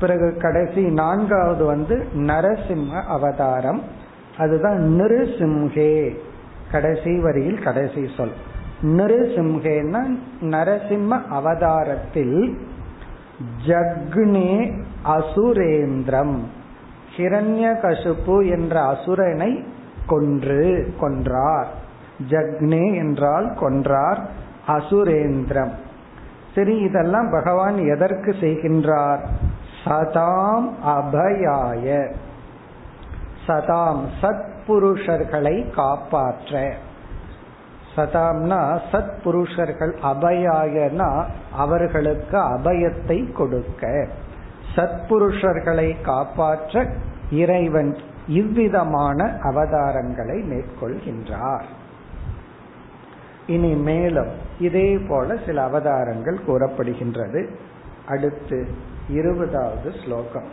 பிறகு 0.00 0.36
கடைசி 0.36 0.80
நான்காவது 0.80 1.64
வந்து 1.64 2.06
நரசிம்ம 2.14 3.02
அவதாரம். 3.02 3.82
அதுதான் 4.38 5.00
நிருசிம்ஹே. 5.00 6.16
கடைசி 6.72 7.18
வரியில் 7.18 7.58
கடைசி 7.58 8.08
சொல். 8.16 8.32
நிருசிம்ஹேன்னா 8.82 10.18
நரசிம்ம 10.40 11.20
அவதாரத்தில் 11.30 12.58
ஜக்னே 13.66 14.80
அசுரேந்திரம். 15.04 16.38
ஹிரண்ய 17.16 17.80
கசுப்பு 17.82 18.50
என்ற 18.50 18.80
அசுரனை 18.80 19.64
கொன்று 20.06 20.94
கொன்றார். 21.00 21.66
ஜக்னே 22.28 22.94
என்றால் 22.94 23.50
கொன்றார் 23.50 24.18
அசுரேந்திரம். 24.66 25.72
சரி 26.54 26.76
இதெல்லாம் 26.76 27.30
பகவான் 27.30 27.76
எதற்கு 27.76 28.34
செய்கின்றார்? 28.40 29.26
சதாம் 29.84 30.70
அபயாய. 30.86 32.14
சதாம் 33.46 34.04
சத்புருஷர்களை 34.22 35.70
காப்பாற்ற. 35.70 36.74
சதாம்னா 37.96 38.80
சத் 38.92 39.22
புருஷர்கள் 39.22 39.98
அபயாயனா 40.02 41.24
அவர்களுக்கு 41.52 42.38
அபயத்தை 42.38 43.32
கொடுக்க. 43.32 44.06
சத்புருஷர்களை 44.76 46.00
காப்பாற்ற 46.00 46.86
இறைவன் 47.30 47.96
இவ்விதமான 48.26 49.38
அவதாரங்களை 49.42 50.44
மேற்கொள்கின்றார். 50.44 51.64
இனி 53.46 53.74
மேலும் 53.74 54.30
இதே 54.58 54.98
போல 54.98 55.36
சில 55.46 55.62
அவதாரங்கள் 55.62 56.38
கூறப்படுகின்றது. 56.46 57.46
அடுத்து 58.08 58.68
இருபதாவது 59.19 59.89
ஸ்லோகம் 60.01 60.51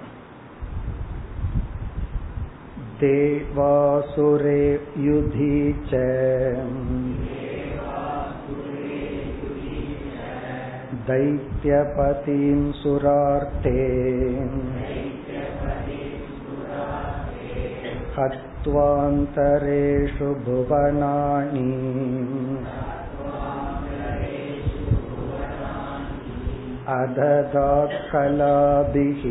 देवासुरे 3.03 4.63
युधि 5.05 5.55
च 5.91 6.01
दैत्यपतिं 11.07 12.61
सुरार्ते 12.73 13.73
हत्वान्तरेषु 18.17 20.29
भुवनानि 20.47 21.69
अददात् 26.97 27.97
कलाभिः 28.13 29.23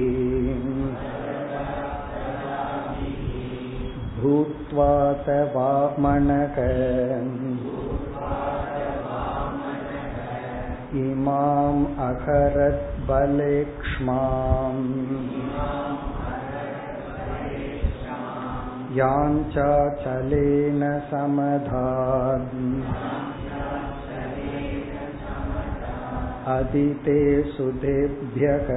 भूत्वा 4.21 4.91
स 5.25 5.35
वामनक 5.55 6.57
इमाम् 11.03 11.85
अहरत् 12.07 12.85
बलेक्ष्माम् 13.09 14.85
याञ्चाचलेन 18.99 20.83
समधात् 21.09 22.55
அதிதே 26.46 27.20
சுதேபியக 27.54 28.68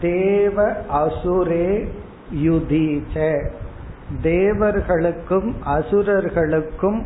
தேவ 0.00 0.64
அசுரே 0.92 1.68
யுதீச்ச 2.34 3.16
தேவர்களுக்கும் 4.22 5.50
அசுரர்களுக்கும் 5.66 7.00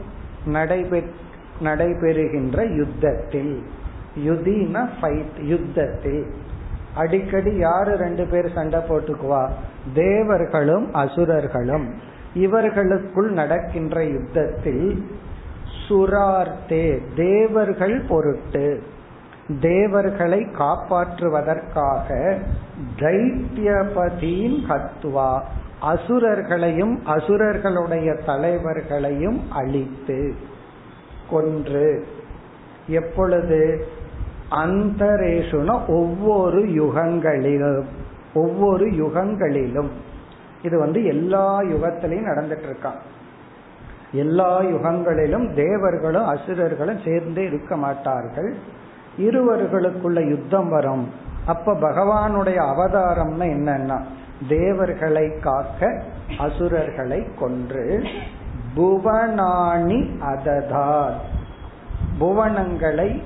நடைபெறுகின்ற 1.63 2.59
யுத்தத்தில் 2.77 3.63
யுதினா 4.27 4.89
ஃபைட் 5.01 5.39
யுத்தத்தில். 5.43 6.27
அடிக்கடி 6.95 7.57
யாரு 7.57 7.97
ரெண்டு 7.97 8.27
பேர் 8.27 8.53
சண்டை 8.53 8.81
போட்டுக்குவா? 8.81 9.43
தேவர்களும் 9.95 10.95
அசுரர்களும். 10.95 12.17
இவர்களுக்குள் 12.35 13.31
நடக்கின்ற 13.31 14.05
யுத்தத்தில் 14.05 15.07
சுரார்த்தே 15.89 17.03
தேவர்கள் 17.17 18.03
பொருட்டு 18.09 18.83
தேவர்களை 19.61 20.47
காப்பாற்றுவதற்காக 20.59 22.39
தைத்தியபதியின் 22.99 24.59
ஹத்வா 24.69 25.41
அசுரர்களையும் 25.83 27.07
அசுரர்களுடைய 27.07 28.25
தலைவர்களையும் 28.27 29.51
அழித்து 29.51 30.35
கொன்று. 31.31 32.07
எப்பொழுது? 32.89 33.87
அந்தரேஷுன 34.51 35.81
ஒவ்வொரு 35.89 36.63
யுகங்களிலும் 36.67 37.85
ஒவ்வொரு 38.35 38.87
யுகங்களிலும். 38.87 39.89
இது 40.63 40.79
வந்து 40.79 41.05
எல்லா 41.05 41.61
யுகத்திலையும் 41.61 42.29
நடந்துட்டு 42.31 42.69
இருக்கான் 42.71 43.01
எல்லா 44.13 44.61
யுகங்களிலும் 44.61 45.55
தேவர்களும் 45.55 46.27
அசுரர்களும் 46.27 47.01
சேர்ந்தே 47.05 47.45
இருக்க 47.45 47.77
மாட்டார்கள். 47.77 48.55
இருவர்களுக்குள்ள 49.19 50.29
யுத்தம் 50.29 50.69
வரும். 50.69 51.13
அப்ப 51.47 51.73
பகவானுடைய 51.73 52.59
அவதாரம்னா 52.73 53.47
என்னன்னா 53.57 53.99
தேவர்களை 54.49 55.39
காக்க 55.41 56.03
அசுரர்களை 56.39 57.27
கொன்று 57.39 58.03
புவனாணி 58.77 60.01
அததார். 60.21 61.17
புவனங்களை 62.19 63.23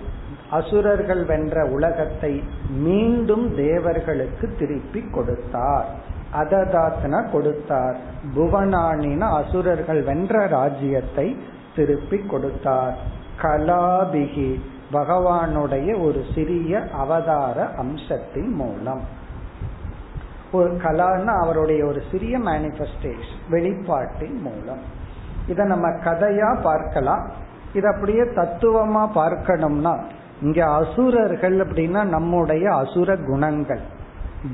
அசுரர்கள் 0.51 1.25
வென்ற 1.25 1.65
உலகத்தை 1.65 2.43
மீண்டும் 2.71 3.55
தேவர்களுக்கு 3.57 4.55
திருப்பி 4.59 5.01
கொடுத்தார். 5.01 6.11
அததாத்னா 6.33 7.31
கொடுத்தார். 7.31 7.97
புவனானின 8.37 9.19
அசுரர்கள் 9.19 10.03
வென்ற 10.03 10.47
ராஜ்யத்தை 10.47 11.37
திருப்பி 11.77 12.19
கொடுத்தார். 12.19 12.97
கலாபிகி 13.43 14.61
பகவானுடைய 14.93 16.05
ஒரு 16.05 16.25
சிறிய 16.35 16.81
அவதார 16.93 17.67
அம்சத்தின் 17.77 18.55
மூலம். 18.55 19.01
ஒரு 20.53 20.73
கலான்னா 20.73 21.41
அவருடைய 21.43 21.87
ஒரு 21.87 22.03
சிறிய 22.11 22.39
மேனிபெஸ்டேஷன் 22.39 23.41
வெளிப்பாட்டின் 23.51 24.41
மூலம். 24.41 24.83
இதை 25.49 25.67
நம்ம 25.67 25.89
கதையா 25.89 26.61
பார்க்கலாம். 26.61 27.31
இது 27.75 27.89
அப்படியே 27.89 28.21
தத்துவமா 28.21 29.05
பார்க்கணும்னா 29.15 30.01
இங்க 30.43 30.65
அசுரர்கள் 30.65 31.57
அப்படின்னா 31.57 32.05
நம்முடைய 32.05 32.75
அசுர 32.75 33.17
குணங்கள். 33.17 33.81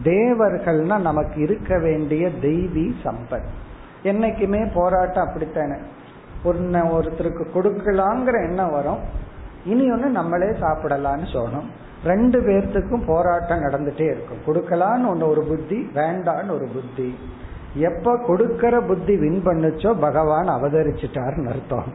தேவர்கள்னா 0.05 1.01
நமக்கு 1.01 1.41
இருக்க 1.41 1.79
வேண்டிய 1.79 2.29
தெய்வீ 2.43 2.93
சம்பத். 3.05 3.49
என்னைக்குமே 4.03 4.73
போராட்டம் 4.75 5.27
அப்படித்தானே. 5.27 5.75
ஒன்ன 6.45 6.91
ஒருத்தருக்கு 6.91 7.45
கொடுக்கலாங்கிற 7.55 8.49
எண்ணம் 8.49 8.71
வரும். 8.71 8.99
இனி 9.65 9.93
ஒன்று 9.93 10.09
நம்மளே 10.09 10.47
சாப்பிடலான்னு 10.47 11.27
சொல்லணும். 11.33 11.67
ரெண்டு 12.05 12.41
பேர்த்துக்கும் 12.41 13.03
போராட்டம் 13.07 13.61
நடந்துட்டே 13.61 14.01
இருக்கும். 14.01 14.39
கொடுக்கலான்னு 14.47 15.07
ஒன்று 15.07 15.29
ஒரு 15.29 15.43
புத்தி 15.43 15.91
வேண்டான்னு 15.95 16.51
ஒரு 16.51 16.69
புத்தி. 16.73 17.19
எப்ப 17.75 18.17
கொடுக்கற 18.29 18.87
புத்தி 18.87 19.17
வின் 19.17 19.43
பண்ணுச்சோ 19.45 20.01
பகவான் 20.01 20.49
அவதரிச்சிட்டாருன்னு 20.49 21.49
அர்த்தம். 21.49 21.93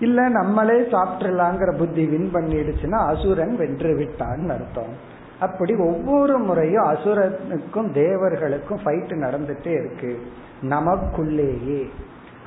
இல்ல 0.00 0.28
நம்மளே 0.28 0.80
சாப்பிட்றலாங்கிற 0.80 1.76
புத்தி 1.76 2.06
வின் 2.06 2.34
பண்ணிடுச்சுன்னா 2.34 3.06
அசுரன் 3.06 3.56
வென்று 3.56 3.98
விட்டான்னு 3.98 4.48
அர்த்தம். 4.48 5.09
அப்படி 5.40 5.74
ஒவ்வொரு 5.74 6.38
முறையும் 6.38 6.84
அசுரனுக்கும் 6.84 7.92
தேவர்களுக்கும் 7.92 8.78
ஃபைட் 8.84 9.12
நடந்துட்டே 9.12 9.66
இருக்கு. 9.66 10.22
நமக்குள்ளேயே. 10.62 11.88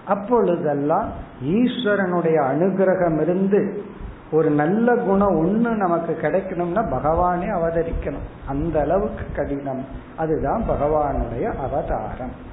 அப்பொழுதெல்லாம் 0.05 1.09
ஈஸ்வரனுடைய 1.43 2.43
அனுகிரகம் 2.43 3.21
இருந்து 3.21 3.83
ஒரு 4.31 4.49
நல்ல 4.49 4.95
குணம் 4.95 5.43
ஒண்ணு 5.43 5.69
நமக்கு 5.69 6.17
கிடைக்கணும்னா 6.21 6.83
பகவானே 6.83 7.47
அவதரிக்கணும். 7.51 8.47
அந்த 8.47 8.79
அளவுக்கு 8.79 9.25
கடினம். 9.35 9.85
அதுதான் 10.17 10.63
பகவானுடைய 10.69 11.43
அவதாரம். 11.43 12.51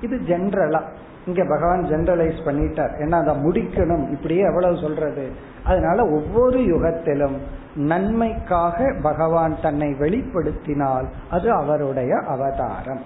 இது 0.00 0.16
ஜென்ரலா 0.16 0.82
இங்க 1.28 1.44
பகவான் 1.44 1.84
ஜெனரலைஸ் 1.84 2.40
பண்ணிட்டார். 2.44 2.92
ஏன்னா 2.98 3.10
அதை 3.10 3.34
முடிக்கணும். 3.44 4.10
இப்படியே 4.10 4.40
எவ்வளவு 4.40 4.76
சொல்றது? 4.76 5.30
அதனால 5.64 6.08
ஒவ்வொரு 6.08 6.58
யுகத்திலும் 6.58 7.36
நன்மைக்காக 7.74 8.94
பகவான் 9.02 9.56
தன்னை 9.62 9.88
வெளிப்படுத்தினால் 9.92 11.06
அது 11.30 11.52
அவருடைய 11.52 12.16
அவதாரம். 12.16 13.02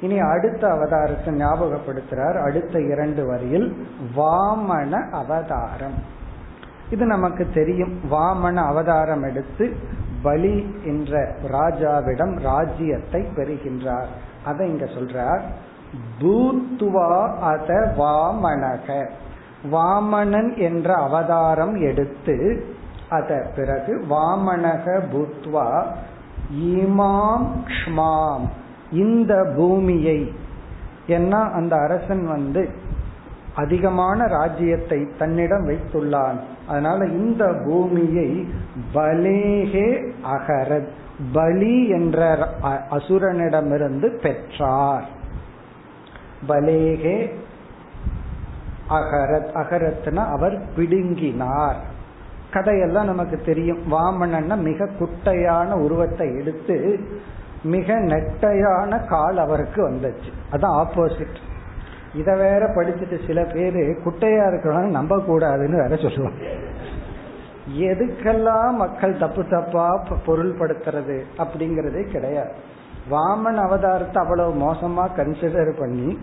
இனி 0.00 0.18
அடுத்த 0.18 0.68
அவதாரத்தை 0.68 1.30
ஞாபகப்படுத்துறார். 1.30 2.42
அடுத்த 2.42 2.80
இரண்டு 2.80 3.26
வரியில் 3.26 3.86
வாமன 4.16 5.10
அவதாரம். 5.10 5.98
இது 6.90 7.06
நமக்கு 7.06 7.46
தெரியும். 7.54 8.00
வாமன 8.10 8.54
அவதாரம் 8.54 9.22
எடுத்து 9.22 9.76
பலி 10.22 10.76
என்ற 10.84 11.34
ராஜாவிடம் 11.52 12.40
ராஜ்யத்தை 12.40 13.20
பெறுகின்றார். 13.36 14.10
அதை 14.44 14.68
இங்க 14.68 14.84
சொல்றார். 14.84 15.40
பூத்துவா 16.20 17.34
அத 17.38 17.94
வாமனக. 17.98 19.08
வாமனன் 19.72 20.56
என்ற 20.56 20.94
அவதாரம் 20.94 21.74
எடுத்து 21.74 22.64
அத 23.08 23.46
பிறகு 23.56 24.04
வாமனக 24.10 25.00
பூத்வா 25.12 25.84
இமாம் 26.60 27.46
க்ஷ்மாம் 27.66 28.48
இந்த 28.92 29.52
பூமியை. 29.56 30.32
என்ன 31.06 31.38
அந்த 31.38 31.76
அரசன் 31.76 32.26
வந்து 32.26 32.68
அதிகமான 33.54 34.26
ராஜ்யத்தை 34.26 35.08
தன்னிடம் 35.18 35.68
வைத்துள்ளான். 35.68 36.38
அதனால 36.68 37.04
இந்த 37.04 37.62
பூமியை 37.64 38.46
பலேகே 38.94 40.12
அகரத் 40.24 40.88
பலி 41.32 41.88
என்ற 41.88 42.48
அசுரனிடமிருந்து 42.90 44.20
பெற்றார். 44.20 45.20
பலேகே 46.48 47.30
அகரத் 48.88 49.52
அகரத்னா 49.54 50.30
அவர் 50.30 50.60
பிடுங்கினார். 50.76 51.76
கதையெல்லாம் 52.50 53.04
நமக்கு 53.04 53.36
தெரியும். 53.36 53.92
வாமனன்னா 53.92 54.56
மிக 54.56 54.88
குட்டையான 54.98 55.72
உருவத்தை 55.72 56.34
எடுத்து 56.34 57.00
மிக 57.62 57.94
நெட்டையான 57.94 59.06
கால் 59.06 59.38
அவருக்கு 59.38 59.90
வந்துச்சு. 59.90 60.30
அதான் 60.52 60.84
ஆப்போசிட் 60.84 61.40
இத 62.14 62.36
வேற 62.36 62.66
படிச்சுட்டு 62.66 63.26
சில 63.26 63.44
பேரு 63.44 63.98
குட்டையா 64.04 64.44
இருக்கிறவங்க 64.46 64.90
நம்ப 64.90 65.16
கூடாதுன்னு 65.16 65.88
வேற 65.88 65.96
சொல்லுவாங்க. 65.96 66.44
எதுக்கெல்லாம் 67.78 68.70
மக்கள் 68.70 69.16
தப்பு 69.16 69.44
தப்பா 69.48 70.04
பொருள்படுத்துறது 70.26 71.22
அப்படிங்கறதே 71.38 72.10
கிடையாது. 72.10 72.52
வாமன் 73.10 73.58
அவதாரத்தை 73.58 74.16
அவ்வளவு 74.16 74.52
மோசமா 74.54 75.04
கன்சிடர் 75.16 75.78
பண்ணி 75.78 76.18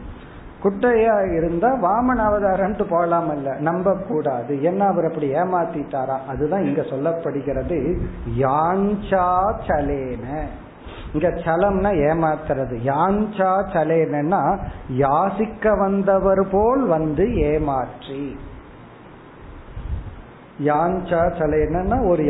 குட்டையா 0.64 1.36
இருந்தா 1.36 1.70
வாமன் 1.74 2.22
அவதாரம்ட்டு 2.22 2.84
போகலாம் 2.90 3.30
அல்ல 3.30 3.56
நம்ப 3.60 3.96
கூடாது 4.08 4.62
என்ன 4.62 4.86
அவர் 4.86 5.06
அப்படி 5.06 5.34
ஏமாத்திட்டாரா? 5.34 6.18
அதுதான் 6.28 6.64
இங்க 6.64 6.82
சொல்லப்படுகிறது. 6.82 7.98
யாஞ்சா 8.38 9.54
சலேன. 9.68 10.46
இங்க 11.14 11.30
சலம்னா 11.30 11.92
ஏமாத்துறது. 12.10 12.76
யாஞ்சா 12.84 13.52
சலேனா 13.74 14.58
யாசிக்க 14.98 15.78
வந்தவர் 15.80 16.48
போல் 16.52 16.86
வந்து 16.86 17.36
ஏமாற்றி. 17.36 18.38
யாஞ்சா 20.64 21.22
சலேனா 21.40 22.08
ஒரு 22.08 22.24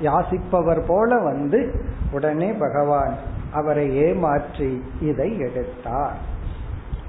யாசிப்பவர் 0.00 0.82
போல 0.86 1.18
வந்து 1.18 1.84
உடனே 2.12 2.52
பகவான் 2.52 3.34
அவரை 3.56 3.96
ஏமாற்றி 3.96 4.70
இதை 5.00 5.38
எடுத்தார். 5.38 6.16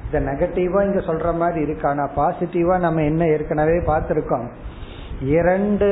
இத 0.07 0.19
நெகட்டிவா 0.19 0.81
இங்க 0.83 0.99
சொல்ற 0.99 1.35
மாதிரி 1.35 1.61
இருக்கு? 1.61 1.87
ஆனா 1.87 2.09
பாசிட்டிவா 2.15 2.79
நம்ம 2.79 3.01
என்ன 3.01 3.27
ஏற்கனவே 3.27 3.77
பார்த்திருக்கோம். 3.77 4.47
இரண்டு 5.21 5.87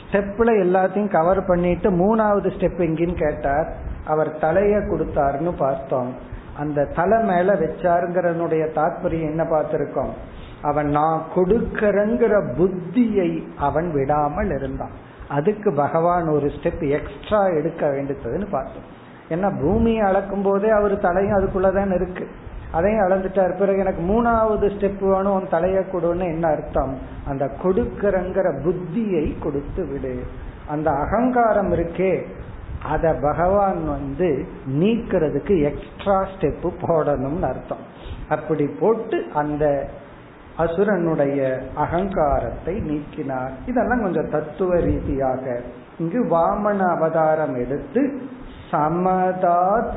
ஸ்டெப்ல 0.00 0.50
எல்லாத்தையும் 0.64 1.10
கவர் 1.10 1.44
பண்ணிட்டு 1.44 1.90
மூணாவது 1.90 2.48
ஸ்டெப் 2.56 2.80
எங்கின்னு 2.88 3.14
கேட்டார். 3.14 3.68
அவர் 4.06 4.36
தலைய 4.40 4.76
கொடுத்தாருன்னு 4.88 5.52
பார்த்தோம். 5.56 6.14
அந்த 6.58 6.84
தலை 6.84 7.18
மேல 7.22 7.54
வச்சாருங்கிறனுடைய 7.54 8.64
தாற்பயம் 8.74 9.28
என்ன 9.30 9.42
பார்த்திருக்கோம்? 9.42 10.10
அவன் 10.62 10.88
நான் 10.88 11.22
கொடுக்கறங்கிற 11.34 12.34
புத்தியை 12.58 13.30
அவன் 13.56 13.92
விடாமல் 13.92 14.50
இருந்தான். 14.50 14.96
அதுக்கு 15.28 15.72
பகவான் 15.74 16.28
ஒரு 16.28 16.46
ஸ்டெப் 16.46 16.88
எக்ஸ்ட்ரா 16.88 17.46
எடுக்க 17.46 17.86
வேண்டியதுன்னு 17.86 18.46
பார்த்தோம். 18.50 18.98
ஏன்னா 19.30 19.60
பூமியை 19.60 20.00
அளக்கும் 20.00 20.42
போதே 20.42 20.68
அவர் 20.68 20.98
தலையும் 20.98 21.36
அதுக்குள்ளதான் 21.38 21.94
இருக்கு. 21.94 22.28
அதையும் 22.72 23.00
அளந்துட்டார். 23.00 23.58
பிறகு 23.58 23.78
எனக்கு 23.78 24.02
மூணாவது 24.02 24.70
ஸ்டெப் 24.70 25.08
வேணும் 25.08 25.32
உன் 25.32 25.48
தலையை 25.48 25.84
கொடுன்னு 25.92 26.24
என்ன 26.24 26.48
அர்த்தம்? 26.48 26.98
அந்த 27.28 27.50
கொடுக்கறங்கிற 27.62 28.60
புத்தியை 28.64 29.34
கொடுத்து 29.38 29.86
விடு. 29.86 30.22
அந்த 30.68 30.90
அகங்காரம் 30.90 31.72
இருக்கே 31.72 32.24
அத 32.82 33.14
பகவான் 33.22 33.88
வந்து 33.88 34.46
நீக்கிறதுக்கு 34.78 35.62
எக்ஸ்ட்ரா 35.62 36.22
ஸ்டெப் 36.22 36.72
போடணும்னு 36.82 37.42
அர்த்தம். 37.42 37.84
அப்படி 38.28 38.66
போட்டு 38.66 39.26
அந்த 39.34 39.88
அசுரனுடைய 40.58 41.62
அகங்காரத்தை 41.74 42.74
நீக்கினார். 42.74 43.50
இதெல்லாம் 43.66 44.02
கொஞ்சம் 44.02 44.30
தத்துவ 44.30 44.74
ரீதியாக. 44.74 45.60
இங்கு 45.98 46.24
வாமன 46.24 46.96
அவதாரம் 46.96 47.54
எடுத்து 47.54 48.20
சமதாத் 48.70 49.92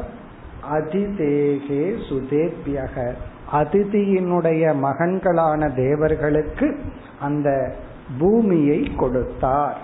அதிதேகே 0.71 1.97
சுதேபியக. 2.09 3.13
அதிதியினுடைய 3.51 4.75
மகன்களான 4.75 5.75
தேவர்களுக்கு 5.75 6.79
அந்த 7.19 7.75
பூமியை 8.19 8.95
கொடுத்தார். 8.95 9.77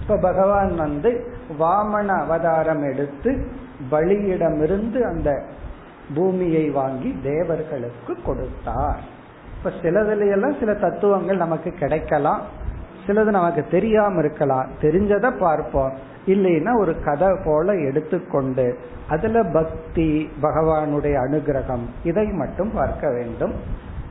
இப்ப 0.00 0.16
பகவான் 0.16 0.74
வந்து 0.74 1.32
வாமன 1.58 2.06
அவதாரம் 2.06 2.82
எடுத்து 2.92 3.46
பலியிடமிருந்து 3.90 5.00
அந்த 5.00 5.42
பூமியை 6.14 6.70
வாங்கி 6.70 7.20
தேவர்களுக்கு 7.22 8.16
கொடுத்தார். 8.24 9.00
இப்ப 9.58 9.70
சிலதுல 9.82 10.30
எல்லாம் 10.30 10.56
சில 10.58 10.74
தத்துவங்கள் 10.74 11.36
நமக்கு 11.36 11.70
கிடைக்கலாம். 11.70 12.40
சிலது 13.06 13.24
நமக்கு 13.24 13.66
தெரியாம 13.70 14.18
இருக்கலாம். 14.18 14.66
தெரிஞ்சதை 14.82 15.38
பார்ப்போம். 15.38 16.08
இல்லைன்னா 16.26 16.78
ஒரு 16.78 17.02
கதை 17.02 17.28
போல 17.44 17.74
எடுத்துக்கொண்டு 17.74 18.78
அதுல 19.08 19.42
பக்தி 19.42 20.30
பகவானுடைய 20.42 21.14
அனுகிரகம் 21.14 21.86
இதை 22.04 22.26
மட்டும் 22.26 22.72
பார்க்க 22.74 23.10
வேண்டும். 23.10 23.54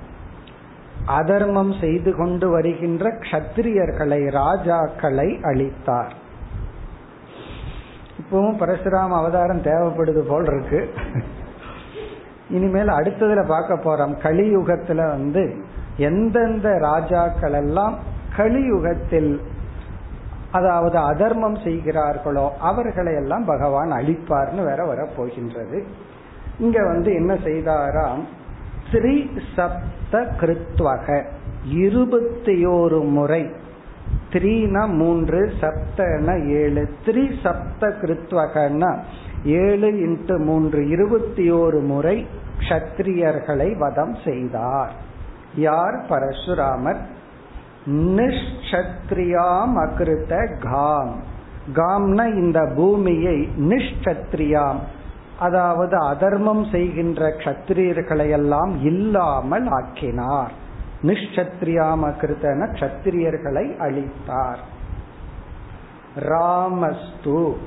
அதர்மம் 1.05 1.73
செய்து 1.79 2.15
கொண்டு 2.15 2.49
வருகின்ற 2.49 3.09
க்ஷத்திரியர்களை 3.09 4.21
ராஜாக்களை 4.29 5.43
அளித்தார் 5.43 6.27
இப்பவும் 8.19 8.59
பரசுராம 8.61 9.09
அவதாரம் 9.21 9.61
தேவைப்படுது 9.61 10.21
போல் 10.27 10.45
இருக்கு. 10.45 10.79
இனிமேல் 12.49 12.87
அடுத்ததுல 12.87 13.41
பார்க்க 13.47 13.73
போறோம். 13.85 14.13
கலியுகத்துல 14.23 15.01
வந்து 15.09 15.43
எந்தெந்த 15.97 16.69
ராஜாக்கள் 16.77 17.53
எல்லாம் 17.53 17.97
கலியுகத்தில் 18.37 19.31
அதாவது 20.51 20.97
அதர்மம் 20.97 21.55
செய்கிறார்களோ 21.55 22.45
அவர்களை 22.59 23.13
எல்லாம் 23.13 23.45
பகவான் 23.45 23.91
அழிப்பார்னு 23.91 24.63
வேற 24.63 24.85
வர 24.85 25.07
போகின்றது 25.17 25.79
இங்க 26.59 26.77
வந்து 26.83 27.09
என்ன 27.13 27.33
செய்தாராம்? 27.33 28.21
ஸ்ரீ 28.91 29.15
சப்த 29.55 30.21
கிருத்வக 30.39 31.23
இருபத்தி 31.63 32.65
ஓரு 32.65 32.99
முறை 33.09 33.43
த்ரீனா 34.31 34.87
மூன்று 34.87 35.51
சப்தன 35.61 36.47
ஏழு. 36.47 36.89
த்ரீ 37.05 37.31
சப்த 37.43 37.87
கிருத்வகன்னா 37.87 38.97
ஏழு 39.45 39.91
இன்ட்டு 39.91 40.37
மூன்று 40.37 40.89
இருபத்தி 40.89 41.51
ஓரு 41.51 41.81
முறை 41.81 42.27
க்ஷத்ரியர்களை 42.59 43.77
வதம் 43.77 44.15
செய்தார். 44.25 44.91
யார்? 45.55 46.05
பரசுராமர். 46.09 46.97
நிஷ்சத்ரியாம் 47.87 49.73
அகிருத்த 49.75 50.59
காம். 50.59 51.23
காம்னா 51.73 52.25
இந்த 52.25 52.71
பூமியை 52.75 53.49
நிஷ்சத்ரியாம் 53.57 54.79
அதாவது 55.39 55.97
அதர்மம் 55.97 56.65
செய்கின்ற 56.71 57.29
கத்திரியர்களை 57.29 58.29
எல்லாம் 58.29 58.85
இல்லாமல் 58.85 59.67
ஆக்கினார். 59.67 60.51
நிஷ்சத்ரியாம் 61.01 62.03
அகிருத்தன 62.03 62.73
கத்திரியர்களை 62.73 63.77
அழித்தார். 63.77 64.57
ராமஸ்து. 66.15 67.57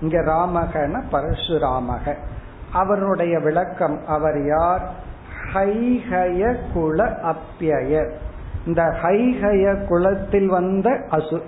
இங்க 0.00 0.20
ராமகன 0.20 1.02
பரசுராமக. 1.12 2.14
அவருடைய 2.72 3.38
விளக்கம் 3.38 4.06
அவர் 4.06 4.44
யார்? 4.44 5.08
ஹைஹய 5.54 6.56
குல 6.74 7.18
அப்பியர் 7.22 8.10
இந்த 8.66 8.82
ஹைஹய 9.02 9.86
குலத்தில் 9.86 10.48
வந்த 10.48 10.90
அசு 11.10 11.40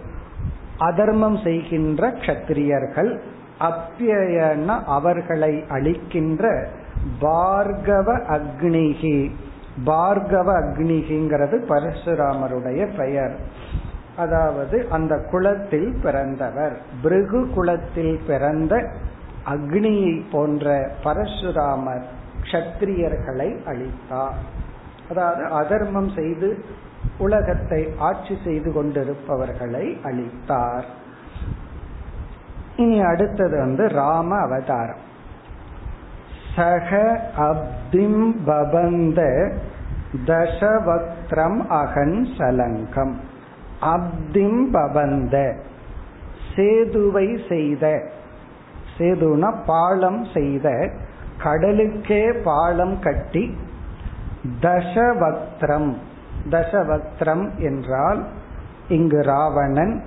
அதர்மம் 0.79 1.37
செய்கின்ற 1.37 2.11
கத்திரியர்கள் 2.11 3.21
அப்பியன 3.61 4.85
அவர்களை 4.85 5.65
அழிக்கின்ற 5.69 6.67
பார்கவ 7.21 8.23
அக்னிகி. 8.29 9.31
பார்கவ 9.87 10.49
அக்னிகிங்கிறது 10.61 11.57
பரசுராமருடைய 11.69 12.97
பெயர். 12.97 13.39
அதாவது 14.17 14.87
அந்த 14.91 15.19
குலத்தில் 15.31 16.01
பிறந்தவர். 16.03 16.79
பிருகு 17.03 17.51
குலத்தில் 17.55 18.21
பிறந்த 18.27 18.91
அக்னியை 19.51 20.23
போன்ற 20.33 20.91
பரசுராமர் 21.05 22.03
கஷத்திரியர்களை 22.43 23.65
அளித்தார் 23.67 24.39
அதாவது 25.09 25.45
அதர்மம் 25.45 26.09
செய்து 26.09 26.65
உலகத்தை 27.19 27.95
ஆட்சி 27.99 28.39
செய்து 28.45 28.73
கொண்டிருப்பவர்களை 28.73 30.01
அளித்தார் 30.05 30.85
இனி 32.77 33.01
அடுத்தது 33.01 33.59
வந்து 33.59 33.89
ராம 33.89 34.37
அவதாரம். 34.37 35.11
சக 36.57 36.91
அப்திம் 37.39 38.25
பபந்த 38.47 39.21
தசவக்திரம் 40.27 41.61
அகன் 41.69 42.27
சலங்கம். 42.39 43.15
அப்திம் 43.81 44.61
பபந்த 44.73 45.37
சேதுவை 46.55 47.39
செய்த 47.49 47.85
சேதுனா 48.99 49.51
பாலம் 49.67 50.27
செய்த 50.35 50.69
கடலுக்கே 51.43 52.23
பாலம் 52.45 52.99
கட்டி 52.99 53.45
தசவக்திரம் 54.61 55.91
தசவக்திரம் 56.51 57.45
என்றால் 57.59 58.21
இங்கு 58.89 59.23
ராவணன் 59.23 60.03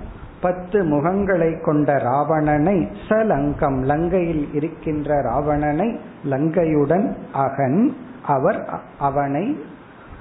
பத்து 0.46 0.78
முகங்களை 0.84 1.50
கொண்ட 1.64 1.98
ராவணனை 2.08 2.78
சலங்கம் 3.08 3.80
லங்கையில் 3.90 4.44
இருக்கின்ற 4.52 5.20
ராவணனை 5.22 5.88
லங்கையுடன் 6.24 7.06
அகன் 7.44 7.80
அவர் 8.26 8.60
அவனை 8.98 9.46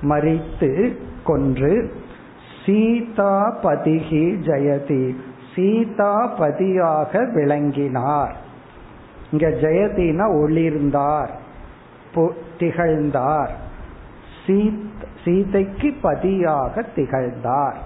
மறித்து 0.02 0.72
கொன்று 1.24 1.74
சீதா 2.66 3.36
பதிகி 3.64 4.26
ஜெயதி 4.48 5.04
சீதா 5.56 6.14
பதியாக 6.40 7.20
விளங்கினார். 7.34 8.34
இங்க 9.32 9.48
ஜெயதினா 9.64 10.26
ஒளிர்ந்தார் 10.42 11.32
திகழ்ந்தார். 12.60 13.52
சீதைக்கு 15.24 15.90
பதியாக 16.02 16.84
திகழ்ந்தார். 16.96 17.80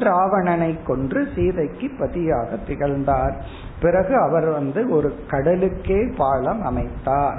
ராவணனை 0.00 0.78
கொன்று 0.86 1.28
சீதைக்கு 1.34 1.90
பதியாக 1.98 2.56
திகழ்ந்தார். 2.56 3.44
பிறகு 3.80 4.16
அவர் 4.16 4.46
வந்து 4.46 4.88
ஒரு 4.88 5.14
கடலுக்கே 5.30 6.12
பாலம் 6.16 6.62
அமைத்தார். 6.62 7.38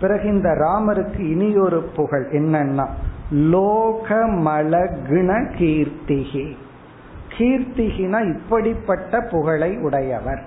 பிறகு 0.00 0.28
இந்த 0.28 0.48
ராமருக்கு 0.48 1.18
இனி 1.18 1.56
ஒரு 1.56 1.82
புகழ் 1.82 2.26
என்னன்னா 2.32 2.88
லோகமல 3.32 4.96
குண 5.08 5.32
கீர்த்திகி. 5.32 6.56
கீர்த்திகினா 7.38 8.34
இப்படிப்பட்ட 8.34 9.20
புகழை 9.20 9.76
உடையவர். 9.76 10.42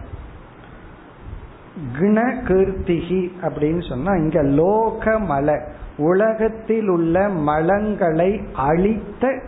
குண 2.00 2.22
கீர்த்திகி 2.48 3.32
அப்படின்னு 3.42 3.90
சொன்னா 3.90 4.14
இங்க 4.14 4.44
லோகமல 4.44 5.62
உலகத்தில் 5.98 6.88
உள்ள 6.88 7.28
மலங்களை 7.28 8.44
அழித்த 8.54 9.42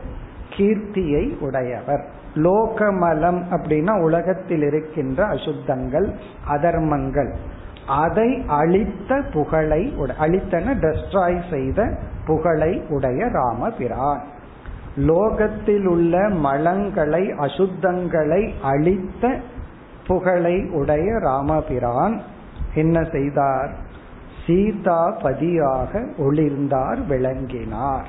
கீர்த்தியை 0.55 1.39
உடையவர். 1.39 2.05
லோகமலம் 2.35 3.41
அப்படின்னா 3.51 4.01
உலகத்தில் 4.01 4.61
இருக்கின்ற 4.61 5.25
அசுத்தங்கள் 5.25 6.13
அதர்மங்கள். 6.49 7.33
அதை 7.87 8.43
அழித்த 8.47 9.21
புகழை 9.33 9.93
அழித்தன 10.19 10.75
டெஸ்ட்ராய் 10.75 11.41
செய்த 11.49 11.97
புகழை 12.25 12.81
உடைய 12.89 13.27
ராமபிரான். 13.27 14.21
லோகத்தில் 14.95 15.85
உள்ள 15.85 16.29
மலங்களை 16.29 17.23
அசுத்தங்களை 17.37 18.53
அழித்த 18.61 19.37
புகழை 20.07 20.69
உடைய 20.69 21.19
ராமபிரான் 21.19 22.21
என்ன 22.75 23.03
செய்தார்? 23.11 23.71
சீதா 24.45 25.09
பதியாக 25.21 25.99
ஒளிர்ந்தார் 26.17 27.07
விளங்கினார். 27.07 28.07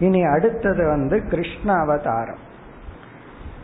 இனி 0.00 0.20
அடுத்தது 0.26 0.82
வந்து 0.86 1.16
கிருஷ்ண 1.28 1.68
அவதாரம் 1.74 2.42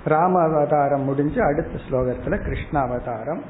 ராம 0.04 0.34
அவதாரம் 0.42 1.04
முடிஞ்சு 1.04 1.40
அடுத்த 1.42 1.74
ஸ்லோகத்துல 1.86 2.36
கிருஷ்ண 2.42 2.74
அவதாரம் 2.80 3.42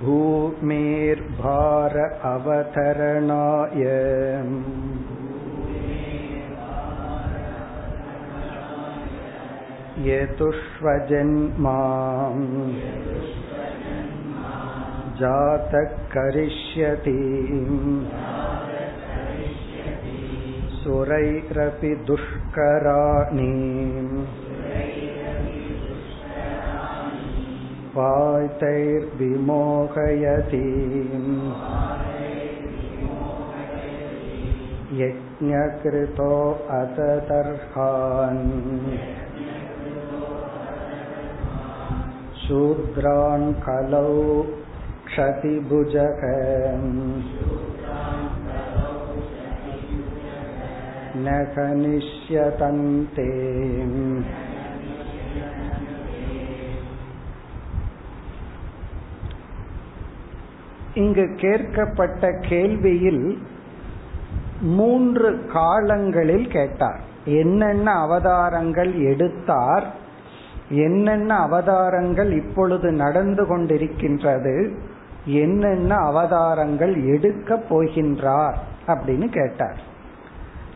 भूमेर्भार 0.00 1.94
अवतरणाय 2.24 3.84
यतुष्वजन्मा 10.08 11.78
जातः 15.20 15.96
करिष्यति 16.14 17.18
सुरैरपि 20.82 21.94
दुष्कराणि 22.08 23.52
वातैर्विमोहयति 27.96 29.28
यज्ञकृतो 35.00 36.30
अततर्हान् 36.78 38.44
शूद्रान् 42.42 43.52
कलौ 43.66 44.12
क्षतिभुजक 45.08 46.22
நகனிஷ்யதந்தே 51.13 52.01
இங்கு 60.93 61.35
கேட்கப்பட்ட 61.35 62.31
கேள்வியில் 62.31 63.37
மூன்று 64.61 65.45
காலங்களில் 65.53 66.47
கேட்டார். 66.47 66.99
என்னென்ன 67.25 67.91
அவதாரங்கள் 67.91 68.93
எடுத்தார்? 68.93 69.93
என்னென்ன 70.69 71.35
அவதாரங்கள் 71.35 72.31
இப்பொழுது 72.31 72.91
நடந்து 72.91 73.43
கொண்டிருக்கின்றது? 73.43 74.75
என்னென்ன 75.25 75.95
அவதாரங்கள் 75.95 76.95
எடுக்கப் 76.95 77.65
போகின்றார்? 77.69 78.55
அப்படின்னு 78.87 79.29
கேட்டார். 79.29 79.91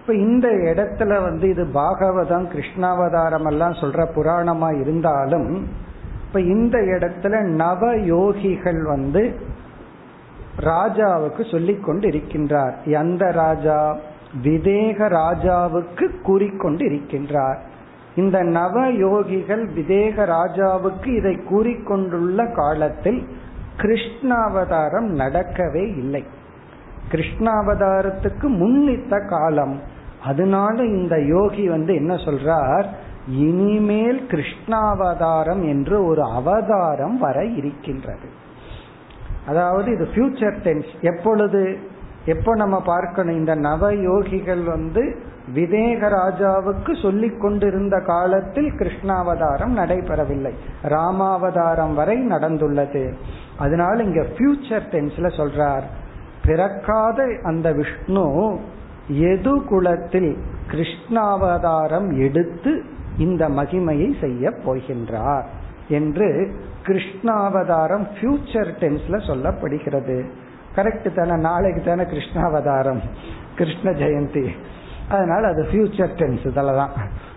இப்ப 0.08 0.20
இந்த 0.20 0.48
இடத்துல 0.48 1.22
வந்து 1.22 1.50
இது 1.50 1.64
பாகவதம் 1.64 2.48
கிருஷ்ணாவதாரம் 2.48 3.46
எல்லாம் 3.46 3.72
சொல்ற 3.72 4.08
புராணமா 4.16 4.80
இருந்தாலும் 4.80 5.68
இப்ப 6.28 6.42
இந்த 6.42 6.80
இடத்துல 6.80 7.44
நவ 7.44 7.96
யோகிகள் 7.96 8.82
வந்து 8.84 9.40
ராஜாவுக்கு 10.60 11.52
சொல்லிக் 11.52 11.84
கொண்டு 11.84 12.10
இருக்கின்றார் 12.10 12.74
எந்த 12.84 13.32
ராஜா? 13.32 13.98
விதேக 14.44 15.10
ராஜாவுக்கு 15.10 16.22
கூறிக்கொண்டு 16.22 16.86
இருக்கின்றார் 16.86 17.58
இந்த 18.16 18.44
நவ 18.44 18.92
யோகிகள் 18.92 19.68
விதேக 19.76 20.26
ராஜாவுக்கு 20.26 21.16
இதை 21.16 21.40
கூறிக்கொண்டுள்ள 21.50 22.54
காலத்தில் 22.56 23.28
கிருஷ்ணாவதாரம் 23.78 25.10
நடக்கவே 25.18 25.98
இல்லை. 25.98 26.24
கிருஷ்ணாவதாரத்துக்கு 27.12 28.48
முன்னித்த 28.48 29.28
காலம் 29.30 29.96
அதனால 30.24 30.86
இந்த 30.86 31.22
யோகி 31.22 31.70
வந்து 31.70 31.96
என்ன 31.96 32.14
சொல்றார்? 32.14 32.86
இனிமேல் 33.30 34.28
கிருஷ்ணாவதாரம் 34.28 35.62
என்று 35.62 36.06
ஒரு 36.06 36.24
அவதாரம் 36.24 37.18
வர 37.18 37.46
இருக்கின்றது. 37.46 38.46
அதாவது 39.48 39.92
இது 39.92 40.08
ஃபியூச்சர் 40.16 40.56
டென்ஸ் 40.64 41.02
எப்பொழுது? 41.02 41.78
எப்போ 42.26 42.56
நம்ம 42.56 42.82
பார்க்கணும்? 42.82 43.36
இந்த 43.36 43.56
நவ 43.56 43.92
யோகிகள் 43.92 44.64
வந்து 44.64 45.22
விதேக 45.56 46.10
ராஜாவுக்கு 46.10 47.02
சொல்லிக் 47.02 47.42
கொண்டிருந்த 47.42 48.00
காலத்தில் 48.00 48.72
கிருஷ்ணாவதாரம் 48.72 49.76
நடைபெறவில்லை. 49.76 50.52
ராமாவதாரம் 50.84 51.94
வரை 51.94 52.18
நடந்துள்ளது. 52.18 53.14
அதனால 53.58 54.04
இங்க 54.04 54.22
ஃபியூச்சர் 54.22 54.84
டென்ஸ்ல 54.92 55.28
சொல்றார். 55.38 55.84
பிறக்காத 56.46 57.40
அந்த 57.44 57.72
விஷ்ணு 57.72 58.60
எது 59.08 59.64
குலத்தில் 59.64 60.38
கிருஷ்ணாவதாரம் 60.72 62.18
எடுத்து 62.18 62.84
இந்த 63.18 63.50
மகிமையை 63.50 64.20
செய்ய 64.20 64.50
போகின்றார் 64.50 65.44
என்று 65.88 66.56
கிருஷ்ணாவதாரம் 66.86 68.08
ஃபியூச்சர் 68.20 68.72
டென்ஸ்ல 68.80 69.20
சொல்லப்படுகிறது. 69.28 70.30
கரெக்ட் 70.76 71.14
தானே? 71.14 71.42
நாளைக்கு 71.42 71.82
தானே 71.82 72.04
கிருஷ்ணாவதாரம் 72.04 73.00
கிருஷ்ண 73.56 73.92
ஜெயந்தி. 73.92 74.50
அதனால 75.10 75.48
அது 75.48 75.64
ஃபியூச்சர் 75.64 76.16
டென்ஸ் 76.16 76.54
தான் 76.54 76.90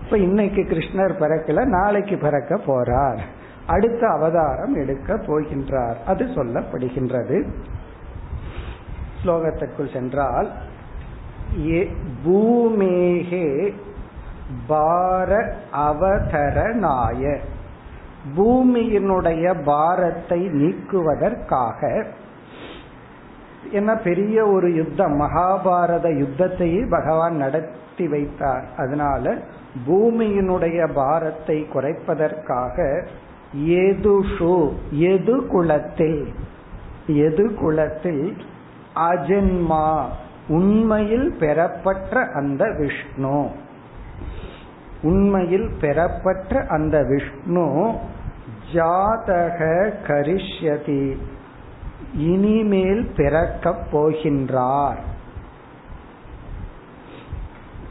இப்போ 0.03 0.19
இன்னைக்கு 0.19 0.63
கிருஷ்ணர் 0.63 1.13
பிறக்கல 1.21 1.65
நாளைக்கு 1.65 2.19
பிறக்க 2.19 2.55
போறார். 2.55 3.19
அடுத்த 3.67 4.09
அவதாரம் 4.09 4.75
எடுக்க 4.75 5.15
போகின்றார். 5.15 5.95
அது 6.07 6.25
சொல்லப்படுகின்றது. 6.25 7.51
ஸ்லோகத்திற்குள் 9.25 9.93
சென்றால் 9.93 10.53
பூமேகே 12.25 13.73
பார 14.67 15.55
அவதரணாய 15.73 17.37
பூமியினுடைய 18.37 19.65
பாரத்தை 19.65 20.49
நீக்குவதற்காக 20.49 22.07
என்ன 23.73 23.97
பெரிய 23.97 24.47
ஒரு 24.47 24.75
யுத்தம் 24.75 25.21
மகாபாரத 25.21 26.27
யுத்தத்தையே 26.27 26.89
பகவான் 26.89 27.35
நடத்தி 27.35 28.09
வைத்தார். 28.09 28.65
அதனால 28.77 29.39
பூமியினுடைய 29.87 30.93
பாரத்தை 30.93 31.67
குறைப்பதற்காக 31.75 33.07
எதுஷு 33.67 34.73
எது 34.91 35.47
குலத்தில்? 35.47 36.35
எது 37.07 37.55
குலத்தில்? 37.55 38.37
அஜென்மா. 38.95 40.03
உண்மையில் 40.51 41.35
பெறப்பட்ட 41.41 42.29
அந்த 42.35 42.75
விஷ்ணு. 42.79 43.51
உண்மையில் 45.03 45.71
பெறப்பட்ட 45.81 46.67
அந்த 46.69 47.03
விஷ்ணு 47.03 47.97
ஜாதக 48.73 49.65
கரிஷ்யதி. 50.07 51.17
இனிமேல் 52.15 53.11
பிறக்கப் 53.17 53.87
போகின்றார். 53.93 54.99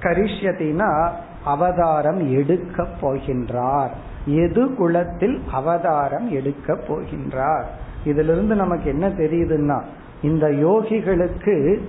கரிஷ்யத்தினா 0.01 1.11
அவதாரம் 1.43 2.29
எடுக்க 2.29 2.87
போகின்றார். 3.01 3.89
எது 4.25 4.75
குலத்தில் 4.75 5.41
அவதாரம் 5.51 6.31
எடுக்க 6.31 6.73
போகின்றார். 6.73 7.65
இதிலிருந்து 8.03 8.55
நமக்கு 8.55 8.89
என்ன 8.89 9.07
தெரியுதுன்னா 9.07 9.81
இந்த 10.21 10.47
யோகிகளுக்கு 10.47 11.79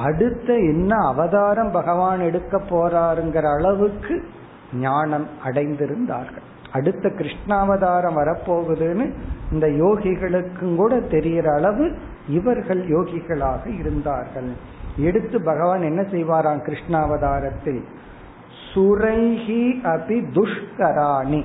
அடுத்த 0.00 0.54
என்ன 0.54 0.96
அவதாரம் 0.96 1.70
பகவான் 1.70 2.20
எடுக்க 2.20 2.60
போறாருங்கிற 2.70 3.54
அளவுக்கு 3.54 4.24
ஞானம் 4.74 5.26
அடைந்திருந்தார்கள். 5.44 6.46
அடுத்த 6.72 7.08
கிருஷ்ணாவதாரம் 7.08 8.16
வரப்போகுதுன்னு 8.16 9.12
இந்த 9.52 9.66
யோகிகளுக்கும் 9.66 10.76
கூட 10.76 11.00
தெரிகிற 11.00 11.52
அளவு 11.52 11.92
இவர்கள் 12.28 12.88
யோகிகளாக 12.88 13.78
இருந்தார்கள். 13.78 14.52
எடுத்து 14.96 15.42
பகவான் 15.42 15.82
என்ன 15.82 16.02
செய்வாராம் 16.02 16.62
கிருஷ்ணாவதாரத்தில்? 16.62 17.82
சுரைகி 18.74 19.80
அபி 19.84 20.24
துஷ்கராணி. 20.32 21.44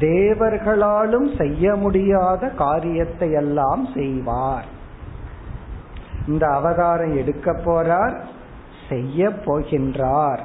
தேவர்களாலும் 0.00 1.36
செய்ய 1.36 1.76
முடியாத 1.76 2.48
காரியத்தை 2.48 3.32
எல்லாம் 3.32 3.86
செய்வார். 3.94 4.78
இந்த 6.26 6.46
அவதாரம் 6.46 7.16
எடுக்க 7.16 7.52
போறார் 7.52 8.16
செய்ய 8.88 9.28
போகின்றார். 9.28 10.38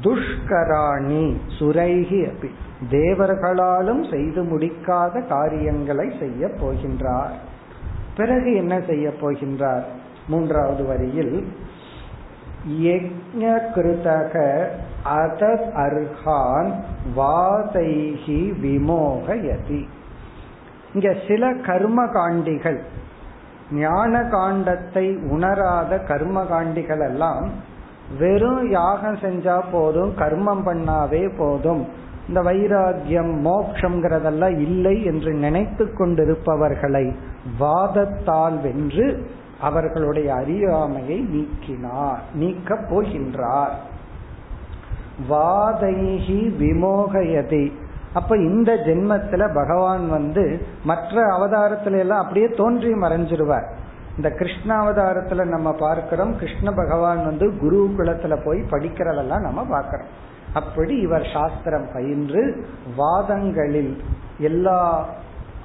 துஷ்கராணி 0.00 1.36
சுரைகி 1.58 2.30
அப்படி 2.30 2.52
தேவர்களாலும் 2.90 4.10
செய்து 4.10 4.42
முடிக்காத 4.42 5.26
காரியங்களை 5.28 6.12
செய்ய 6.18 6.46
போகின்றார். 6.46 7.32
பிறகு 8.16 8.54
என்ன 8.54 8.80
செய்ய 8.86 9.10
போகின்றார்? 9.20 9.82
மூன்றாவது 10.28 10.84
வரியில் 10.84 11.52
கிருதக 13.74 14.64
அதத் 15.04 15.70
அர்ஹான் 15.74 16.72
வாதைகி 17.16 18.52
விமோகயதி. 18.62 19.88
இங்க 20.94 21.16
சில 21.28 21.54
கர்ம 21.54 22.06
காண்டிகள் 22.06 22.82
ஞான 23.72 24.20
காண்டத்தை 24.20 25.28
உணராத 25.28 25.98
கர்ம 25.98 26.42
காண்டிகள் 26.42 27.00
எல்லாம் 27.00 27.50
வெறும் 28.18 28.70
யாகம் 28.70 29.16
செஞ்சா 29.16 29.62
போதும் 29.72 30.16
கர்மம் 30.16 30.66
பண்ணாவே 30.66 31.36
போதும். 31.38 31.88
இந்த 32.28 32.42
வைராகியம் 32.42 33.32
மோக்ஷங்கிறதெல்லாம் 33.44 34.58
இல்லை 34.58 35.04
என்று 35.04 35.32
நினைத்து 35.34 35.94
கொண்டிருப்பவர்களை 35.94 37.14
வாதத்தால் 37.60 38.60
வென்று 38.60 39.30
அவர்களுடைய 39.60 40.34
அறியாமையை 40.34 41.20
நீக்கினார் 41.20 42.18
நீக்கப் 42.34 42.86
போகின்றார். 42.90 43.74
வாதைகி 45.30 46.40
விமோகயதி. 46.58 47.72
அப்ப 48.14 48.36
இந்த 48.36 48.74
ஜென்மத்துல 48.74 49.54
பகவான் 49.54 50.08
வந்து 50.08 50.66
மற்ற 50.84 51.22
அவதாரத்துல 51.38 51.98
எல்லாம் 51.98 52.20
அப்படியே 52.20 52.48
தோன்றி 52.48 52.92
மறைஞ்சிருவார் 52.92 53.68
இந்த 54.16 54.30
கிருஷ்ண 54.30 54.76
அவதாரத்துல 54.76 55.44
நம்ம 55.44 55.72
பார்க்கிறோம் 55.72 56.38
கிருஷ்ண 56.38 56.72
பகவான் 56.72 57.24
வந்து 57.24 57.58
குரு 57.58 57.94
குலத்துல 57.98 58.44
போய் 58.44 58.60
படிக்கிறதெல்லாம் 58.70 59.40
நம்ம 59.40 59.64
பார்க்கிறோம். 59.64 60.06
அப்படி 60.54 60.96
இவர் 60.96 61.26
சாஸ்திரம் 61.32 61.86
பயின்று 61.92 62.66
வாதங்களில் 62.96 64.02
எல்லா 64.38 65.08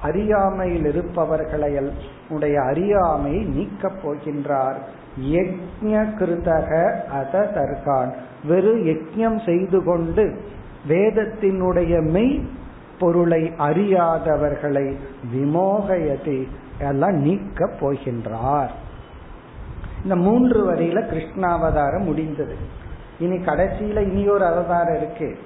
அறியாமையில் 0.02 0.86
இருப்பவர்களை 0.86 1.80
உடைய 2.30 2.62
அறியாமையை 2.62 3.46
நீக்கப் 3.46 4.00
போகின்றார். 4.04 4.76
யஜ்ய 5.22 6.06
கிருதக 6.20 7.02
அத 7.10 7.52
தர்கான். 7.56 8.14
வெறும் 8.48 8.86
யஜ்யம் 8.86 9.46
செய்து 9.46 9.84
கொண்டு 9.84 10.42
வேதத்தினுடைய 10.88 12.02
மெய் 12.02 12.50
பொருளை 13.00 13.52
அறியாதவர்களை 13.58 14.96
விமோகயதி 15.36 16.48
எல்லாம் 16.80 17.16
நீக்க 17.16 17.70
போகின்றார். 17.80 18.70
இந்த 20.04 20.16
மூன்று 20.16 20.74
வரியில 20.74 21.06
கிருஷ்ணாவதாரம் 21.06 22.04
முடிந்தது. 22.04 22.56
இனி 23.20 23.38
கடைசியில 23.38 24.00
இனி 24.00 24.28
ஒரு 24.28 24.46
அவதாரம் 24.46 24.96
இருக்கு. 24.96 25.38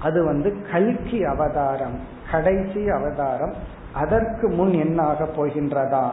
அது 0.00 0.24
வந்து 0.24 0.66
கல்கி 0.72 1.24
அவதாரம் 1.24 1.98
கடைசி 2.30 2.88
அவதாரம். 2.88 3.54
அதற்கு 3.92 4.48
முன் 4.48 4.70
என்னாக 4.70 5.28
போகின்றதா? 5.36 6.10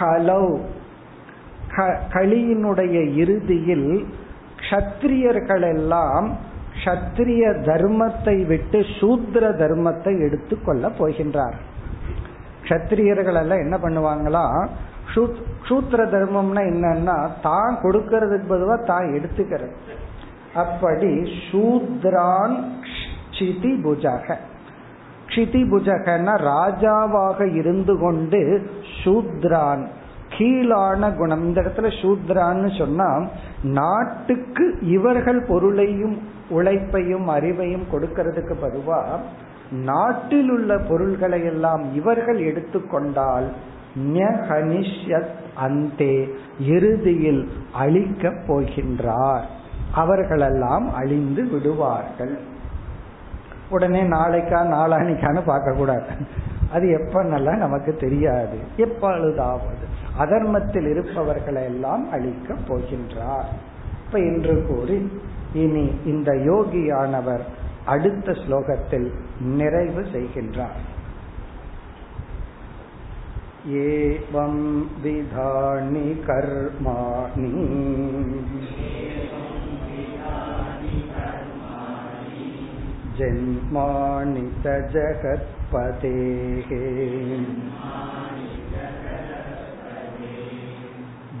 கலௌ. 0.00 0.58
களியினுடைய 2.12 3.14
இறுதியில் 3.14 4.06
கத்திரியர்கள் 4.70 5.62
எல்லாம் 5.62 6.36
கத்திரிய 6.84 7.44
தர்மத்தை 7.68 8.36
விட்டு 8.46 8.78
சூத்திர 8.98 9.44
தர்மத்தை 9.62 10.12
எடுத்துக்கொள்ள 10.26 10.88
போகின்றார். 10.98 11.56
கத்திரியர்கள் 12.68 13.38
எல்லாம் 13.42 13.64
என்ன 13.64 13.76
பண்ணுவாங்களா? 13.84 14.44
சூத்திர 15.68 16.00
தர்மம்னா 16.14 16.62
என்னன்னா 16.72 17.16
தான் 17.42 17.74
கொடுக்கறதுக்கு 17.82 18.46
பொதுவா 18.52 18.76
தான் 18.84 19.08
எடுத்துக்கிறது. 19.16 19.74
அப்படி 20.62 21.10
சூத்ரான் 21.48 22.54
க்ஷிதி 23.32 23.72
புஜக. 23.84 24.36
க்ஷிதி 25.26 25.62
புஜகன்னா 25.72 26.34
ராஜாவாக 26.52 27.40
இருந்து 27.60 27.94
கொண்டு 27.98 28.40
சூத்ரான் 29.02 29.84
கீழான 30.38 31.16
குணம். 31.16 31.44
இந்த 31.44 31.60
இடத்துல 31.60 31.92
சூத்ரான்னு 32.02 32.78
சொன்னா 32.78 33.28
நாட்டுக்கு 33.62 34.78
இவர்கள் 34.80 35.42
பொருளையும் 35.42 36.18
உழைப்பையும் 36.48 37.28
அறிவையும் 37.28 37.86
கொடுக்கறதுக்கு 37.92 38.54
பதுவா 38.62 39.04
நாட்டில் 39.70 40.50
உள்ள 40.50 40.78
பொருள்களை 40.78 41.44
எல்லாம் 41.44 41.94
இவர்கள் 41.94 42.38
எடுத்துக்கொண்டால் 42.38 43.52
அந்தே 45.56 46.28
இறுதியில் 46.60 47.48
அழிக்கப் 47.72 48.42
போகின்றார். 48.48 49.46
அவர்களெல்லாம் 49.94 50.94
அழிந்து 50.94 51.44
விடுவார்கள். 51.44 52.38
உடனே 53.70 54.02
நாளைக்கா 54.02 54.60
நாளானிக்கான்னு 54.74 55.42
பார்க்க 55.46 55.72
கூடாது 55.72 56.10
அது 56.72 56.86
எப்பன்னெல்லாம் 56.86 57.56
நமக்கு 57.56 57.96
தெரியாது. 57.96 58.58
எப்பொழுதாவது? 58.76 59.89
அதர்மத்தில் 60.17 60.87
இருப்பவர்களை 60.89 61.63
எல்லாம் 61.63 62.03
அழிக்கப் 62.11 62.65
போகின்றார் 62.67 63.49
இப்ப 63.99 64.17
என்று 64.29 64.55
கூறி 64.67 64.97
இனி 65.55 65.85
இந்த 66.05 66.31
யோகியானவர் 66.45 67.45
அடுத்த 67.85 68.35
ஸ்லோகத்தில் 68.41 69.09
நிறைவு 69.53 70.03
செய்கின்றார் 70.13 70.81
ஏவம் 73.85 74.63
விதானி 75.03 76.07
கர்மாணி 76.27 77.51
जन्मानि 83.17 84.45
च 84.63 84.73
जगत्पतेः 84.93 86.71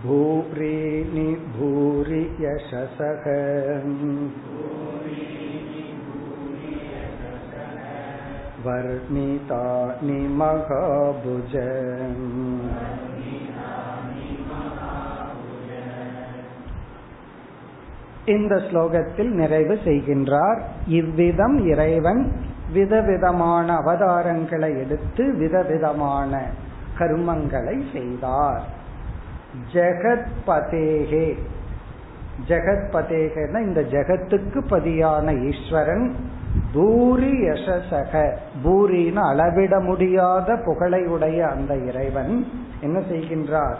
भूरीनि 0.01 1.29
भूरि 1.55 2.23
यशसः 2.41 3.25
वर्णितानि 8.65 10.19
महाभुज 10.39 11.53
இந்த 18.33 18.53
ஸ்லோகத்தில் 18.67 19.31
நிறைவு 19.33 19.75
செய்கின்றார் 19.85 20.59
இவ்விதம் 20.99 21.57
இறைவன் 21.65 22.21
விதவிதமான 22.73 23.67
அவதாரங்களை 23.81 24.69
எடுத்து 24.83 25.23
விதவிதமான 25.41 26.31
கர்மங்களை 26.99 27.75
செய்தார் 27.93 28.63
ஜெகத்பதேகே. 29.72 31.38
ஜெகத்பதேகனா 32.48 33.60
இந்த 33.60 33.80
ஜெகத்துக்கு 33.80 34.60
பதியான 34.70 35.50
ஈஸ்வரன் 35.50 36.14
பூரி 36.72 37.32
யசசக. 37.32 38.32
பூரின்னு 38.64 39.22
அளவிட 39.28 39.80
முடியாத 39.80 40.54
புகழையுடைய 40.54 41.40
அந்த 41.40 41.76
இறைவன் 41.76 42.46
என்ன 42.80 42.98
செய்கின்றார்? 42.98 43.76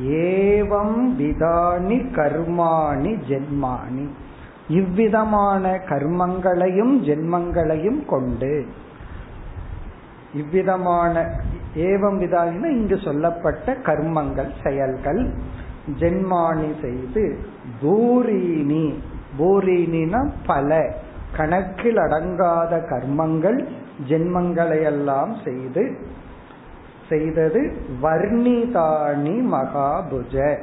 ஏவம் 0.00 0.98
விதானி 1.18 1.98
கர்மாணி 2.16 3.12
ஜென்மாணி 3.28 4.06
இவ்விதமான 4.68 5.80
கர்மங்களையும் 5.88 6.94
ஜென்மங்களையும் 7.02 8.04
கொண்டு 8.06 8.66
இவ்விதமான 10.34 11.30
ஏவம் 11.76 12.20
விதாயின 12.20 12.64
இங்கு 12.64 12.98
சொல்லப்பட்ட 13.04 13.72
கர்மங்கள் 13.72 14.50
செயல்கள். 14.64 15.30
ஜென்மானி 15.98 16.80
செய்து 16.80 17.38
பூரீனி. 17.82 18.94
பூரீனினா 19.38 20.30
பல. 20.46 20.94
கணக்கில் 21.36 21.96
அடங்காத 21.96 22.76
கர்மங்கள் 22.76 23.66
ஜென்மங்களையெல்லாம் 24.08 25.34
செய்து 25.44 25.96
செய்தது 27.08 27.76
வர்ணிதானி 28.02 29.42
மகாபுஜ. 29.52 30.56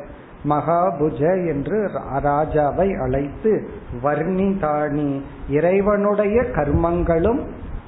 மகாபுஜ 0.50 1.48
என்று 1.48 1.90
ராஜாவை 2.24 3.02
அழைத்து 3.02 3.70
வர்ணிதானி. 4.04 5.22
இறைவனுடைய 5.50 6.42
கர்மங்களும் 6.42 7.40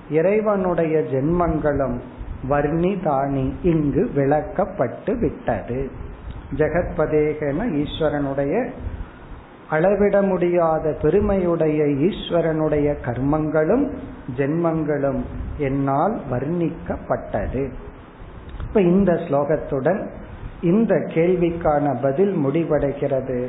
இறைவனுடைய 0.09 0.99
ஜென்மங்களும் 0.99 1.99
வர்ணிதானி 2.49 3.51
இங்கு 3.63 4.09
விளக்கப்பட்டு 4.15 5.19
விட்டது. 5.19 5.91
ஜெகத்பதேகன 6.55 7.83
ஈஸ்வரனுடைய 7.83 8.69
அளவிட 9.69 10.21
முடியாத 10.21 10.97
பெருமையுடைய 11.01 11.83
ஈஸ்வரனுடைய 11.83 12.95
கர்மங்களும் 13.05 13.93
ஜென்மங்களும் 14.37 15.21
என்னால் 15.57 16.19
வர்ணிக்கப்பட்டது. 16.31 17.71
இப்ப 18.67 18.81
இந்த 18.81 19.13
ஸ்லோகத்துடன் 19.13 20.07
இந்த 20.61 20.95
கேள்விக்கான 20.95 22.01
பதில் 22.01 22.45
முடிவடைகிறது. 22.45 23.47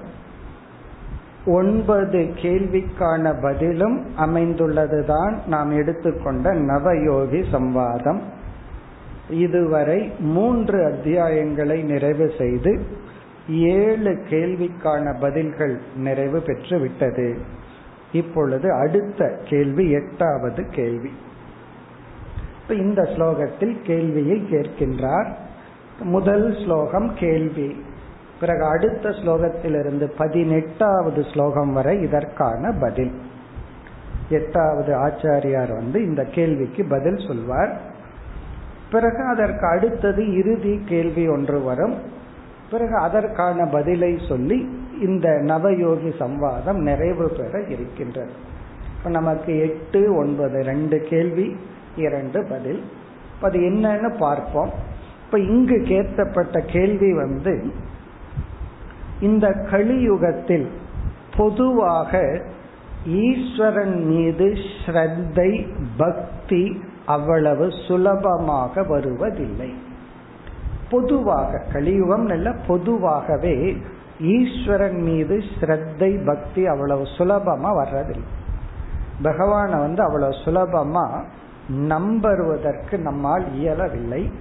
ஒன்பது 1.46 2.20
கேள்விக்கான 2.20 3.42
பதிலும் 3.42 4.06
அமைந்துள்ளதுதான் 4.18 5.36
நாம் 5.48 5.72
எடுத்துக்கொண்ட 5.72 6.54
நவயோகி 6.54 7.44
சம்வாதம். 7.52 8.20
இதுவரை 9.30 10.12
மூன்று 10.20 10.78
அத்தியாயங்களை 10.78 11.84
நிறைவு 11.84 12.32
செய்து 12.38 12.86
ஏழு 13.50 14.12
கேள்விக்கான 14.30 15.20
பதில்கள் 15.20 15.80
நிறைவு 15.96 16.40
பெற்று 16.40 16.80
விட்டது 16.80 17.38
இப்பொழுது 18.12 18.74
அடுத்த 18.74 19.40
கேள்வி 19.46 19.92
எட்டாவது 19.92 20.66
கேள்வி. 20.66 21.10
இந்த 22.70 23.02
ஸ்லோகத்தில் 23.02 23.82
கேள்வியை 23.84 24.44
கேட்கின்றார். 24.52 25.32
முதல் 26.00 26.58
ஸ்லோகம் 26.64 27.14
கேள்வி. 27.16 27.84
பிறகு 28.40 28.64
அடுத்த 28.64 29.10
ஸ்லோகத்திலிருந்து 29.10 30.12
பதினெட்டாவது 30.18 31.24
ஸ்லோகம் 31.24 31.74
வரை 31.74 32.02
இதற்கான 32.02 32.72
பதில். 32.80 33.12
எட்டாவது 34.30 34.96
ஆச்சாரியார் 34.96 35.74
வந்து 35.74 36.04
இந்த 36.04 36.24
கேள்விக்கு 36.24 36.86
பதில் 36.86 37.28
சொல்வார். 37.28 37.82
பிறகு 38.92 39.24
அதற்கு 39.24 39.68
அடுத்தது 39.68 40.34
இறுதி 40.38 40.82
கேள்வி 40.86 41.28
ஒன்று 41.28 41.62
வரும். 41.62 41.96
பிறகு 42.72 42.96
அதற்கான 42.96 43.66
பதிலை 43.66 44.20
சொல்லி 44.28 44.80
இந்த 45.02 45.30
நவயோகி 45.30 46.14
சம்வாதம் 46.20 46.82
நிறைவு 46.82 47.30
பெற 47.30 47.62
இருக்கின்றது. 47.62 48.32
இப்போ 48.98 49.10
நமக்கு 49.10 49.60
எட்டு 49.60 50.16
ஒன்பது 50.16 50.64
ரெண்டு 50.64 51.02
கேள்வி 51.02 51.56
இரண்டு 51.96 52.44
பதில். 52.44 52.84
அது 53.42 53.60
என்னன்னு 53.60 54.18
பார்ப்போம். 54.18 54.96
இப்ப 55.28 55.40
இங்கு 55.40 55.78
கேட்கப்பட்ட 55.88 56.60
கேள்வி 56.60 57.14
வந்து 57.14 57.72
இந்த 59.20 59.48
கலியுகத்தில் 59.72 60.68
பொதுவாக 61.38 62.42
ஈஸ்வரன் 63.06 64.06
மீது 64.06 64.54
ஸ்ரத்தை 64.86 65.68
பக்தி 65.98 66.82
அவ்வளவு 67.06 67.72
சுலபமாக 67.88 68.84
வருவதில்லை. 68.84 69.74
பொதுவாக 70.90 71.64
கலியுகம் 71.74 72.26
நல்ல 72.26 72.52
பொதுவாகவே 72.68 73.78
ஈஸ்வரன் 74.20 75.02
மீது 75.02 75.44
ஸ்ரத்தை 75.60 76.26
பக்தி 76.26 76.68
அவ்வளவு 76.68 77.04
சுலபமா 77.04 77.72
வர்றதில்லை. 77.82 78.34
பகவான 79.24 79.70
வந்து 79.80 80.04
அவ்வளவு 80.04 80.34
சுலபமா 80.34 81.24
நம்பருவதற்கு 81.88 82.98
நம்மால் 82.98 83.54
இயலவில்லை. 83.54 84.32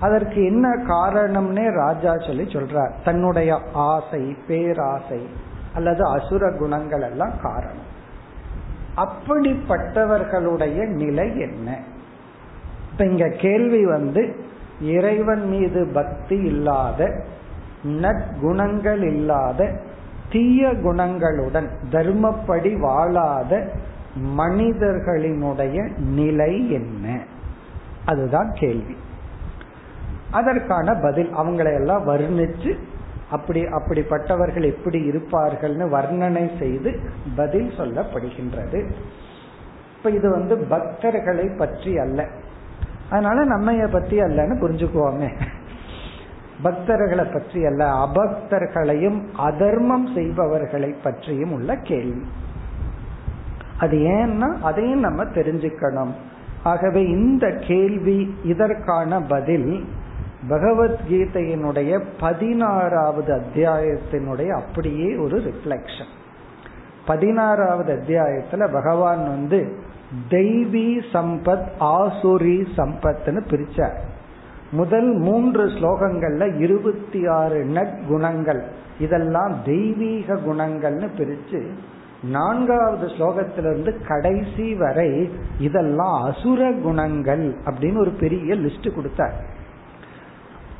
அதற்கு 0.00 0.44
என்ன 0.44 0.68
காரணம்னே 0.68 1.70
ராஜா 1.70 2.16
சொல்லி 2.16 2.42
சொல்றார். 2.42 2.90
தன்னுடைய 3.04 3.60
ஆசை 3.72 4.36
பேராசை 4.46 5.26
அல்லது 5.74 6.04
அசுர 6.04 6.52
குணங்கள் 6.52 7.00
எல்லாம் 7.00 7.32
காரணம். 7.42 7.94
அப்படிப்பட்டவர்களுடைய 8.96 10.86
நிலை 10.86 11.40
என்ன? 11.40 11.78
இப்ப 12.92 13.04
இங்க 13.04 13.28
கேள்வி 13.28 13.86
வந்து 13.86 14.36
இறைவன் 14.80 15.48
மீது 15.48 15.90
பக்தி 15.94 16.36
இல்லாத 16.36 17.24
நற்குணங்கள் 17.84 19.02
இல்லாத 19.02 19.80
தீய 20.32 20.68
குணங்களுடன் 20.68 21.68
தர்மப்படி 21.90 22.78
வாழாத 22.78 23.70
மனிதர்களினுடைய 24.38 25.98
நிலை 25.98 26.72
என்ன? 26.72 27.20
அதுதான் 28.04 28.50
கேள்வி. 28.54 28.96
அதற்கான 30.30 30.94
பதில். 30.94 31.34
அவங்களை 31.34 31.74
எல்லாம் 31.74 32.08
வர்ணிச்சு 32.08 32.78
அப்படி 33.30 33.62
அப்படிப்பட்டவர்கள் 33.62 34.64
எப்படி 34.64 35.08
இருப்பார்கள்னு 35.10 35.88
வர்ணனை 35.88 36.58
செய்து 36.58 37.00
பதில் 37.36 37.72
சொல்லப்படுகின்றது. 37.78 38.90
இப்ப 39.96 40.10
இது 40.10 40.30
வந்து 40.30 40.66
பக்தர்களை 40.70 41.56
பற்றி 41.56 41.98
அல்ல. 41.98 42.26
அதனால 43.10 43.44
நம்மைய 43.44 43.92
பத்தி 43.92 44.18
அல்லன்னு 44.20 44.58
புரிஞ்சுக்குவோமே. 44.60 45.40
பக்தர்களை 46.62 47.32
பற்றி 47.32 47.66
அல்ல 47.66 48.08
அபக்தர்களையும் 48.08 49.24
அதர்மம் 49.36 50.14
செய்பவர்களை 50.14 50.94
பற்றியும் 51.02 51.52
உள்ள 51.52 51.76
கேள்வி. 51.76 52.26
அது 53.78 53.98
ஏன்னா 53.98 54.60
அதையும் 54.62 55.00
நம்ம 55.00 55.24
தெரிஞ்சுக்கணும். 55.24 56.12
ஆகவே 56.62 57.04
இந்த 57.04 57.50
கேள்வி 57.60 58.34
இதற்கான 58.44 59.20
பதில் 59.20 59.84
பகவத்கீதையினுடைய 60.48 62.02
பதினாறாவது 62.20 63.42
அத்தியாயத்தினுடைய 63.42 64.48
அப்படியே 64.48 65.16
ஒரு 65.16 65.38
ரிஃப்ளெக்ஷன் 65.38 66.12
பதினாறாவது 67.06 67.94
அத்தியாயத்துல 67.94 68.72
பகவான் 68.72 69.22
வந்து 69.24 69.78
தெய்வி 70.30 71.00
சம்பத் 71.12 71.68
ஆசுரி 71.80 72.66
சம்பத்னு 72.76 73.40
பிரிச்சார். 73.50 73.96
முதல் 74.70 75.14
மூன்று 75.14 75.66
ஸ்லோகங்கள்ல 75.66 76.58
இருபத்தி 76.60 77.26
ஆறு 77.26 77.64
நற்குணங்கள் 77.64 78.62
இதெல்லாம் 78.98 79.56
தெய்வீக 79.64 80.34
குணங்கள்னு 80.34 81.08
பிரிச்சு 81.18 81.66
நான்காவது 82.24 83.06
ஸ்லோகத்திலிருந்து 83.06 84.06
கடைசி 84.06 84.74
வரை 84.74 85.30
இதெல்லாம் 85.58 86.22
அசுர 86.22 86.72
குணங்கள் 86.72 87.56
அப்படின்னு 87.64 87.98
ஒரு 87.98 88.10
பெரிய 88.10 88.54
லிஸ்ட் 88.54 88.94
கொடுத்தார். 88.94 89.54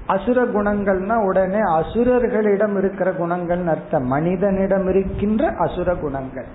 அசுர 0.07 0.39
குணங்கள்னா 0.45 1.17
உடனே 1.29 1.61
அசுரர்களிடம் 1.79 2.75
இருக்கிற 2.79 3.09
குணங்கள் 3.13 3.67
அர்த்தம். 3.67 4.07
மனிதனிடம் 4.07 4.87
இருக்கின்ற 4.89 5.49
அசுர 5.59 5.89
குணங்கள். 5.95 6.49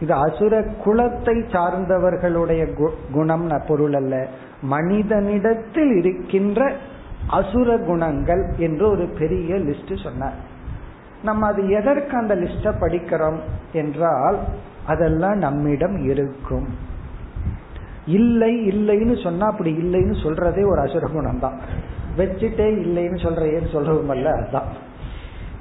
இது 0.00 0.14
அசுர 0.14 0.60
குலத்தை 0.84 1.36
சார்ந்தவர்களுடைய 1.54 2.62
குணம் 3.12 3.48
பொருள் 3.68 3.94
அல்ல. 3.94 4.14
மனிதனிடத்தில் 4.74 5.92
இருக்கின்ற 5.96 6.60
அசுர 7.38 7.78
குணங்கள் 7.78 8.42
என்று 8.56 8.84
ஒரு 8.90 9.06
பெரிய 9.18 9.56
லிஸ்ட் 9.56 9.92
சொன்னார். 10.02 10.38
நம்ம 11.22 11.46
அது 11.46 11.62
எதற்கு 11.68 12.14
அந்த 12.16 12.34
லிஸ்ட 12.34 12.68
படிக்கிறோம் 12.82 13.40
என்றால் 13.72 14.38
அதெல்லாம் 14.86 15.38
நம்மிடம் 15.38 15.96
இருக்கும். 16.10 16.68
இல்லை 18.18 18.52
இல்லைன்னு 18.72 19.16
சொன்னா 19.22 19.46
அப்படி 19.46 19.70
இல்லைன்னு 19.72 20.16
சொல்றதே 20.22 20.62
ஒரு 20.66 20.80
அசுர 20.80 21.06
குணம் 21.06 21.38
தான் 21.38 21.58
வச்சுட்டே 22.16 22.68
இல்லைன்னு 22.84 23.18
சொல்றேன்னு 23.24 23.68
சொல்றதுமல்ல 23.72 24.40
அதுதான் 24.40 24.88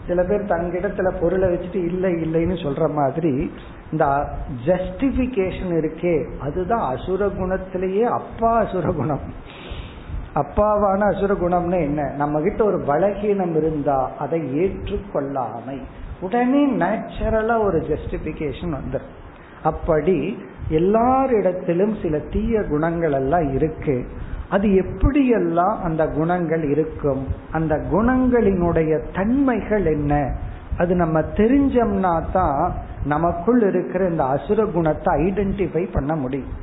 சில 0.07 0.23
பேர் 0.23 0.45
தங்கிடத்துல 0.45 1.21
பொருளை 1.21 1.49
வச்சுட்டு 1.49 1.85
இல்லை 1.85 2.13
இல்லைன்னு 2.13 2.57
சொல்ற 2.63 2.93
மாதிரி 2.93 3.51
இந்த 3.91 4.05
ஜஸ்டிபிகேஷன் 4.65 5.71
இருக்கே 5.71 6.37
அதுதான் 6.39 6.95
அசுர 6.95 7.25
குணத்திலேயே 7.25 8.01
அப்பா 8.01 8.57
அசுர 8.57 8.91
குணம். 8.91 9.19
அப்பாவான 10.35 11.15
அசுர 11.15 11.33
குணம்னு 11.33 11.81
என்ன? 11.81 12.13
நம்ம 12.17 12.41
கிட்ட 12.41 12.63
ஒரு 12.63 12.77
பலகீனம் 12.77 13.55
இருந்தா 13.55 14.11
அதை 14.19 14.39
ஏற்றுக்கொள்ளாமை. 14.39 15.81
உடனே 16.21 16.71
நேச்சுரலா 16.71 17.63
ஒரு 17.63 17.77
ஜஸ்டிபிகேஷன் 17.79 18.75
வந்துடும் 18.75 19.09
அப்படி 19.63 20.37
எல்லாரிடத்திலும் 20.69 22.01
சில 22.01 22.19
தீய 22.19 22.61
குணங்கள் 22.61 23.11
எல்லாம் 23.11 23.53
இருக்கு. 23.53 24.05
அது 24.49 24.67
எப்படியெல்லாம் 24.67 25.75
அந்த 25.83 26.07
குணங்கள் 26.07 26.63
இருக்கும் 26.69 27.27
அந்த 27.51 27.75
குணங்களினுடைய 27.75 29.01
தன்மைகள் 29.15 29.85
என்ன? 29.85 30.33
அது 30.77 30.95
நம்ம 30.95 31.19
தெரிஞ்சோம்னா 31.19 32.31
தான் 32.31 32.73
நமக்குள் 33.05 33.61
இருக்கிற 33.61 34.07
இந்த 34.09 34.23
அசுர 34.23 34.65
குணத்தை 34.65 35.13
ஐடென்டிஃபை 35.25 35.91
பண்ண 35.91 36.15
முடியும். 36.15 36.53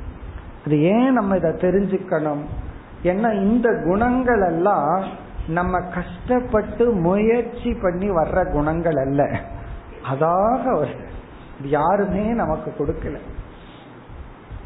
அது 0.65 0.81
ஏன் 0.81 1.13
நம்ம 1.13 1.35
இதை 1.35 1.51
தெரிஞ்சுக்கணும்? 1.51 2.43
ஏன்னா 3.03 3.33
இந்த 3.33 3.83
குணங்கள் 3.85 4.41
எல்லாம் 4.41 5.03
நம்ம 5.47 5.79
கஷ்டப்பட்டு 5.79 6.91
முயற்சி 6.91 7.73
பண்ணி 7.73 8.09
வர்ற 8.09 8.51
குணங்கள் 8.51 8.95
அல்ல. 8.95 9.39
அதாக 10.11 10.85
யாருமே 11.61 12.25
நமக்கு 12.33 12.73
கொடுக்கல. 12.77 13.17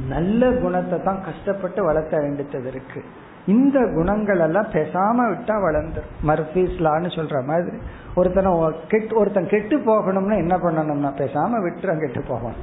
நல்ல 0.09 0.51
குணத்தை 0.51 0.99
தான் 1.03 1.23
கஷ்டப்பட்டு 1.23 1.83
வளர்த்த 1.83 2.19
வேண்டியது 2.19 2.69
இருக்கு. 2.69 3.03
இந்த 3.45 3.79
குணங்கள் 3.95 4.39
எல்லாம் 4.39 4.69
பெசாம 4.73 5.17
விட்டா 5.31 5.55
வளர்ந்துரும். 5.65 6.11
மர்பீஸ்லான்னு 6.27 7.09
சொல்ற 7.17 7.45
மாதிரி. 7.45 7.77
ஒருத்தனை 8.15 8.73
கெட்டு 8.87 9.15
ஒருத்தன் 9.15 9.47
கெட்டு 9.47 9.77
போகணும்னா 9.77 10.37
என்ன 10.37 10.57
பண்ணணும்னா 10.57 11.11
பேசாம 11.21 11.59
விட்டுறன் 11.65 11.99
கெட்டு 11.99 12.23
போகணும். 12.27 12.61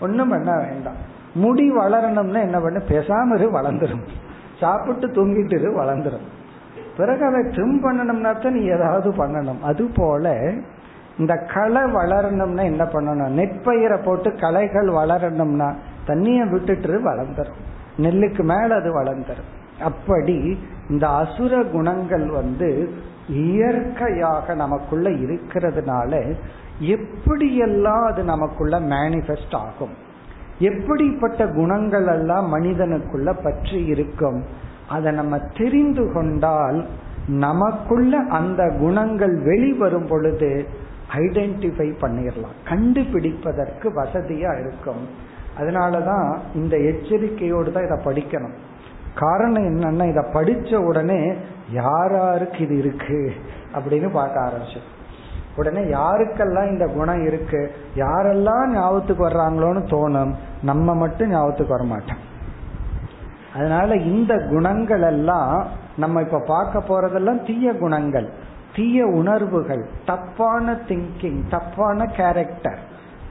ஒன்றும் 0.00 0.28
பண்ண 0.28 0.56
வேண்டாம். 0.56 0.94
முடி 1.34 1.72
வளரணும்னா 1.72 2.40
என்ன 2.40 2.60
பண்ண? 2.60 2.80
பேசாம 2.88 3.34
இரு 3.34 3.50
வளர்ந்துரும். 3.60 4.04
சாப்பிட்டு 4.60 5.06
தூங்கிட்டு 5.06 5.54
இரு 5.54 5.82
வளர்ந்துரும். 5.82 6.26
பிறகு 6.96 7.24
அதை 7.24 7.40
ட்ரிம் 7.40 7.78
பண்ணணும்னா 7.84 8.40
தான் 8.40 8.52
நீ 8.52 8.64
ஏதாவது 8.64 9.10
பண்ணணும். 9.10 9.60
அது 9.60 9.90
போல 9.94 10.52
இந்த 11.18 11.34
களை 11.54 11.82
வளரணும்னா 11.82 12.62
என்ன 12.62 12.84
பண்ணணும்? 12.84 13.34
நெற்பயிரை 13.40 14.02
போட்டு 14.02 14.34
களைகள் 14.34 14.86
வளரணும்னா 14.86 15.74
தண்ணிய 16.06 16.44
விட்டுட்டு 16.44 17.00
வளர்ந்துரும். 17.04 17.62
நெல்லுக்கு 17.98 18.42
மேல 18.42 18.74
அது 18.74 19.02
வளர்ந்துரும். 19.02 19.52
அப்படி 19.80 20.58
இந்த 20.90 21.08
அசுர 21.08 21.62
குணங்கள் 21.62 22.26
வந்து 22.26 22.94
இயற்கையாக 23.28 24.54
நமக்குள்ள 24.54 25.10
இருக்கிறதுனால 25.10 26.34
எப்படியெல்லாம் 26.80 28.04
அது 28.04 28.22
நமக்குள்ள 28.22 28.80
மேனிஃபெஸ்ட் 28.80 29.54
ஆகும்? 29.56 29.94
எப்படிப்பட்ட 30.58 31.46
குணங்கள் 31.46 32.06
எல்லாம் 32.06 32.54
மனிதனுக்குள்ள 32.54 33.34
பற்றி 33.42 33.84
இருக்கும்? 33.84 34.44
அதை 34.88 35.12
நம்ம 35.12 35.38
தெரிந்து 35.38 36.12
கொண்டால் 36.12 36.86
நமக்குள்ள 37.26 38.18
அந்த 38.30 38.76
குணங்கள் 38.78 39.34
வெளிவரும் 39.42 40.06
பொழுது 40.06 40.66
ஐடென்டிஃபை 41.16 41.88
பண்ணிடலாம் 42.00 42.56
கண்டுபிடிப்பதற்கு 42.68 43.86
வசதியா 43.96 44.60
இருக்கும். 44.60 45.34
அதனாலதான் 45.58 46.38
இந்த 46.54 46.76
எச்சரிக்கையோடு 46.76 47.72
தான் 47.72 47.84
இதை 47.84 47.98
படிக்கணும். 48.04 48.56
காரணம் 49.14 49.66
என்னன்னா 49.66 50.08
இதை 50.08 50.24
படிச்ச 50.32 50.76
உடனே 50.76 51.34
யாராருக்கு 51.72 52.58
இது 52.58 52.76
இருக்கு 52.76 53.32
அப்படின்னு 53.74 54.10
பார்க்க 54.12 54.46
ஆரம்பிச்சு 54.46 54.80
உடனே 55.56 55.80
யாருக்கெல்லாம் 55.80 56.68
இந்த 56.68 56.86
குணம் 56.86 57.26
இருக்கு 57.26 57.72
யாரெல்லாம் 57.96 58.66
ஞாபகத்துக்கு 58.66 59.28
வர்றாங்களோன்னு 59.28 59.82
தோணும் 59.92 60.34
நம்ம 60.62 60.94
மட்டும் 60.94 61.30
ஞாபகத்துக்கு 61.30 61.72
வர 61.72 61.84
மாட்டோம். 61.84 62.22
அதனால 63.54 63.94
இந்த 63.94 64.34
குணங்கள் 64.50 65.02
எல்லாம் 65.02 65.66
நம்ம 65.96 66.20
இப்ப 66.20 66.42
பார்க்க 66.46 66.78
போறதெல்லாம் 66.78 67.46
தீய 67.46 67.72
குணங்கள் 67.72 68.28
தீய 68.74 69.06
உணர்வுகள் 69.06 69.86
தப்பான 70.06 70.72
திங்கிங் 70.88 71.40
தப்பான 71.50 72.06
கேரக்டர் 72.06 72.78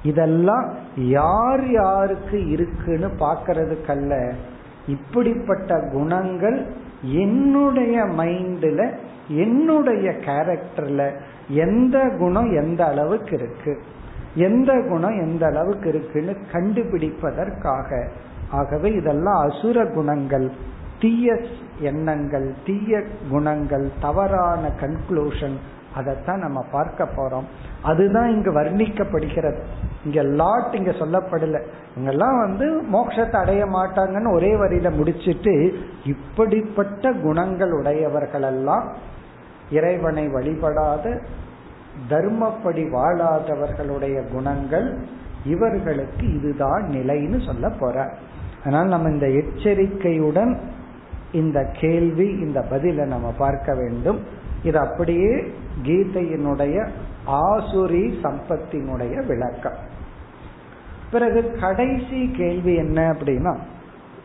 இதெல்லாம் 0.06 0.74
யார் 0.96 1.72
யாருக்கு 1.72 2.50
இருக்குன்னு 2.50 3.08
பார்க்கறதுக்கல்ல. 3.08 4.34
இப்படிப்பட்ட 4.88 5.90
குணங்கள் 5.92 6.74
என்னுடைய 7.02 8.04
மைண்ட்ல 8.04 8.98
என்னுடைய 9.28 10.12
கேரக்டர்ல 10.12 11.12
எந்த 11.50 12.10
குணம் 12.18 12.52
எந்த 12.52 12.86
அளவுக்கு 12.86 13.32
இருக்கு? 13.32 13.82
எந்த 14.36 14.86
குணம் 14.90 15.20
எந்த 15.22 15.46
அளவுக்கு 15.46 15.90
இருக்குன்னு 15.90 16.38
கண்டுபிடிப்பதற்காக. 16.52 18.08
ஆகவே 18.52 18.92
இதெல்லாம் 18.92 19.50
அசுர 19.50 19.86
குணங்கள் 19.86 20.52
தீய 21.00 21.38
எண்ணங்கள் 21.80 22.54
தீய 22.66 23.04
குணங்கள் 23.30 23.90
தவறான 24.02 24.72
கன்க்ளூஷன் 24.82 25.58
அதைத்தான் 25.96 26.40
நம்ம 26.40 26.66
பார்க்க 26.72 27.04
போறோம். 27.04 27.46
அதுதான் 27.84 28.30
இங்கு 28.30 28.52
வர்ணிக்கப்படுகிறது. 28.52 29.60
இங்க 30.06 30.22
லாட் 30.40 30.74
இங்க 30.74 30.92
சொல்லப்படல. 30.92 31.60
இங்கெல்லாம் 31.98 32.38
வந்து 32.40 32.66
மோட்சத்தை 32.94 33.36
அடைய 33.36 33.66
மாட்டாங்கன்னு 33.66 34.32
ஒரே 34.34 34.52
வரியில 34.54 34.90
முடிச்சிட்டு 34.96 35.54
இப்படிப்பட்ட 36.06 37.14
குணங்கள் 37.14 37.72
உடையவர்கள் 37.72 38.42
எல்லாம் 38.42 38.86
இறைவனை 39.72 40.26
வழிபடாத 40.28 41.06
தர்மப்படி 42.10 42.84
வாழாதவர்களுடைய 42.98 44.18
குணங்கள் 44.32 44.88
இவர்களுக்கு 45.46 46.26
இதுதான் 46.34 46.84
நிலைன்னு 46.92 47.46
சொல்ல 47.46 47.70
போற. 47.70 47.98
அதனால் 48.62 48.88
நம்ம 48.88 49.10
இந்த 49.10 49.28
எச்சரிக்கையுடன் 49.42 50.54
இந்த 51.32 51.60
கேள்வி 51.80 52.28
இந்த 52.46 52.60
பதிலை 52.62 53.06
நம்ம 53.06 53.28
பார்க்க 53.38 53.74
வேண்டும். 53.76 54.20
இது 54.64 54.78
அப்படியே 54.80 55.34
கீதையினுடைய 55.84 56.76
ஆசுரி 57.44 58.06
சம்பத்தினுடைய 58.24 59.16
விளக்கம். 59.26 59.78
பிறகு 61.12 61.58
கடைசி 61.60 62.32
கேள்வி 62.32 62.76
என்ன 62.76 63.14
அப்படின்னா 63.14 63.58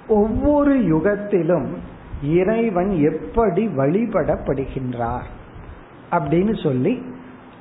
ஒவ்வொரு 0.09 0.74
யுகத்திலும் 0.74 1.68
இறைவன் 2.22 2.91
எப்படி 3.03 3.68
வழிபடப்படுகின்றார் 3.68 5.28
அப்படின்னு 6.11 6.62
சொல்லி 6.62 7.03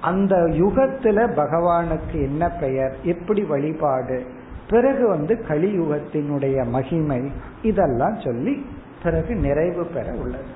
அந்த 0.02 0.36
யுகத்துல 0.36 1.28
பகவானுக்கு 1.36 2.14
என்ன 2.14 2.50
பெயர் 2.50 2.96
எப்படி 3.04 3.44
வழிபாடு 3.44 4.26
பிறகு 4.70 5.08
வந்து 5.08 5.46
கலியுகத்தினுடைய 5.48 6.66
மகிமை 6.70 7.32
இதெல்லாம் 7.62 8.20
சொல்லி 8.20 8.66
பிறகு 9.04 9.36
நிறைவு 9.36 9.86
பெற 9.86 10.12
உள்ளது. 10.12 10.50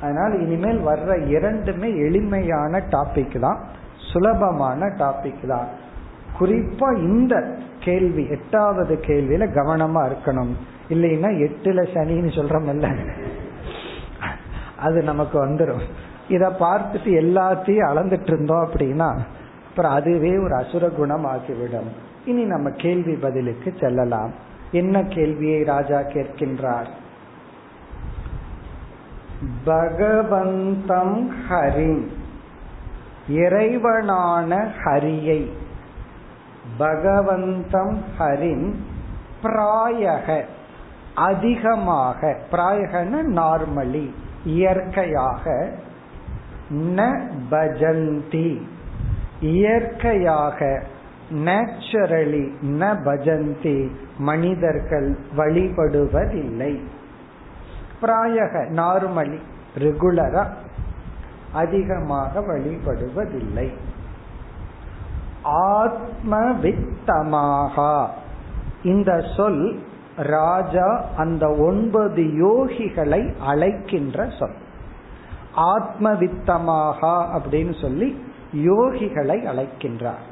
அதனால் 0.00 0.40
இனிமேல் 0.40 0.80
வர்ற 0.86 1.26
இரண்டுமே 1.26 1.96
எளிமையான 1.96 2.78
டாபிக் 2.78 3.38
தான் 3.38 3.58
சுலபமான 4.12 4.86
டாபிக் 4.86 5.46
தான். 5.46 5.68
குறிப்பா 6.40 6.98
இந்த 6.98 7.56
கேள்வி 7.80 8.26
எட்டாவது 8.28 8.94
கேள்வியில 9.06 9.46
கவனமா 9.54 10.02
இருக்கணும். 10.10 10.52
இல்லைன்னா 10.88 11.30
எட்டுல 11.46 11.80
சனின்னு 11.94 12.30
சொல்றோம்ல 12.36 12.88
அது 14.76 15.02
நமக்கு 15.02 15.46
வந்துடும் 15.46 15.84
இத 16.28 16.48
பார்த்துட்டு 16.60 17.12
எல்லாத்தையும் 17.22 17.88
அளந்துட்டு 17.90 18.30
இருந்தோம் 18.32 18.64
அப்படின்னா 18.66 19.08
அப்புறம் 19.68 19.92
அதுவே 19.92 20.38
ஒரு 20.38 20.54
அசுர 20.54 20.88
குணம் 20.88 21.24
ஆகிவிடும் 21.24 21.90
இனி 22.24 22.44
நம்ம 22.44 22.70
கேள்வி 22.70 23.14
பதிலுக்கு 23.14 23.74
செல்லலாம். 23.80 24.32
என்ன 24.72 25.02
கேள்வியை 25.02 25.62
ராஜா 25.62 25.98
கேட்கின்றார்? 26.00 26.88
பகவந்தம் 29.64 31.30
ஹரி 31.50 32.06
இறைவனான 33.28 34.50
ஹரியை. 34.84 35.40
பகவந்தம் 36.78 37.96
ஹரின் 38.18 38.74
பிராயக 39.42 40.44
அதிகமாக. 41.14 42.36
பிராயகன 42.52 43.22
நார்மலி 43.34 44.10
இயற்கையாக. 44.44 45.70
ந 46.70 47.20
பஜந்தி 47.50 48.62
இயற்கையாக. 49.40 50.82
நேச்சுரலி 51.30 52.44
ந 52.62 52.96
பஜந்தி 53.04 53.90
மனிதர்கள் 54.18 55.16
வழிபடுவதில்லை. 55.36 56.80
பிராயக 58.02 58.68
நார்மலி 58.76 59.38
ரெகுலரா 59.78 60.46
அதிகமாக 61.52 62.40
வழிபடுவதில்லை. 62.40 63.70
ஆத்மவித்தமாக. 65.44 68.06
இந்த 68.82 69.24
சொல் 69.36 69.82
ராஜா 70.16 71.04
அந்த 71.16 71.50
ஒன்பது 71.50 72.22
யோகிகளை 72.22 73.32
அழைக்கின்ற 73.40 74.28
சொல். 74.38 74.54
ஆத்மவித்தமாக 75.56 77.24
அப்படின்னு 77.38 77.80
சொல்லி 77.80 78.24
யோகிகளை 78.52 79.46
அழைக்கின்றார். 79.46 80.26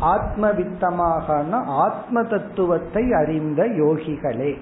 ஆத்மவித்தமாக 0.00 1.66
ஆத்ம 1.66 2.22
தத்துவத்தை 2.22 3.12
அறிந்த 3.12 3.64
யோகிகளே. 3.64 4.58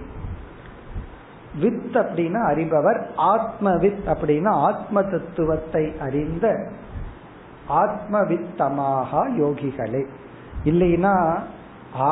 வித் 1.61 1.95
அப்படின்னா 1.95 2.45
அறிபவர் 2.45 3.11
ஆத்மவித் 3.17 3.99
அப்படின்னா 4.05 4.49
ஆத்ம 4.49 5.03
தத்துவத்தை 5.03 5.93
அறிந்த 6.01 6.71
ஆத்மவித்தமாக 7.69 9.13
யோகிகளே. 9.43 10.03
இல்லைன்னா 10.65 11.15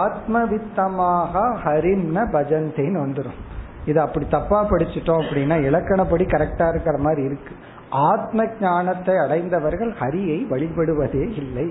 ஆத்மவித்தமாக 0.03 1.35
ஹரிம்ன 1.65 2.17
பஜந்தின்னு 2.35 2.99
வந்துடும் 3.05 3.41
இது 3.87 4.01
அப்படி 4.01 4.27
தப்பா 4.29 4.59
படிச்சுட்டோம் 4.71 5.23
அப்படின்னா 5.23 5.57
இலக்கணப்படி 5.69 6.25
கரெக்டா 6.35 6.69
இருக்கிற 6.69 6.99
மாதிரி 6.99 7.23
இருக்கு. 7.23 7.55
ஆத்ம 7.91 8.47
ஞானத்தை 8.61 9.15
அடைந்தவர்கள் 9.17 9.93
ஹரியை 10.01 10.39
வழிபடுவதே 10.53 11.25
இல்லை 11.43 11.69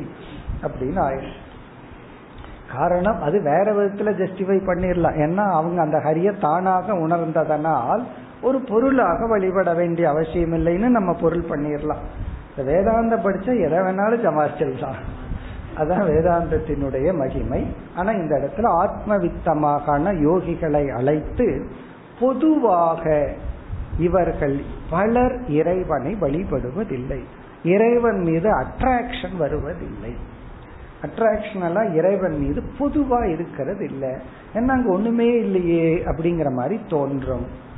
அப்படின்னு 0.61 1.01
ஆயிடும் 1.07 1.39
காரணம் 2.73 3.21
அது 3.21 3.41
வேற 3.41 3.65
விதத்துல 3.73 4.11
ஜஸ்டிஃபை 4.21 4.59
பண்ணிடலாம். 4.69 5.17
ஏன்னா 5.25 5.43
அவங்க 5.51 5.81
அந்த 5.81 5.97
ஹரிய 5.97 6.39
தானாக 6.39 6.93
உணர்ந்ததனால் 6.93 8.03
ஒரு 8.41 8.59
பொருளாக 8.59 9.27
வழிபட 9.27 9.73
வேண்டிய 9.73 10.09
அவசியம் 10.09 10.53
இல்லைன்னு 10.53 10.87
நம்ம 10.89 11.13
பொருள் 11.13 11.49
பண்ணிடலாம். 11.49 12.03
வேதாந்த 12.57 13.15
படிச்சா 13.15 13.63
எதை 13.63 13.79
வேணாலும் 13.79 14.27
சமாளிச்சிடலாம். 14.27 15.01
அதான் 15.77 16.07
வேதாந்தத்தினுடைய 16.09 17.17
மகிமை. 17.17 17.65
ஆனா 17.95 18.11
இந்த 18.11 18.35
இடத்துல 18.35 18.63
ஆத்மவித்தமாக 18.63 20.21
யோகிகளை 20.21 20.89
அழைத்து 20.89 21.69
பொதுவாக 22.19 23.29
இவர்கள் 23.97 24.61
பலர் 24.89 25.49
இறைவனை 25.49 26.15
வழிபடுவதில்லை. 26.21 27.23
இறைவன் 27.63 28.19
மீது 28.19 28.49
அட்ராக்ஷன் 28.59 29.37
வருவதில்லை. 29.37 30.15
அட்ராக்ஷன் 31.01 31.63
எல்லாம் 31.63 31.95
இறைவன் 31.95 32.37
மீது 32.37 32.63
பொதுவா 32.79 33.23
இருக்கிறது 33.23 33.83
இல்லை 33.83 34.09
ஏன்னா 34.53 34.67
அங்க 34.67 34.91
ஒண்ணுமே 34.91 35.39
இல்லையே 35.39 36.03
அப்படிங்கிற 36.05 36.51
மாதிரி 36.51 36.81
தோன்றும். 36.89 37.71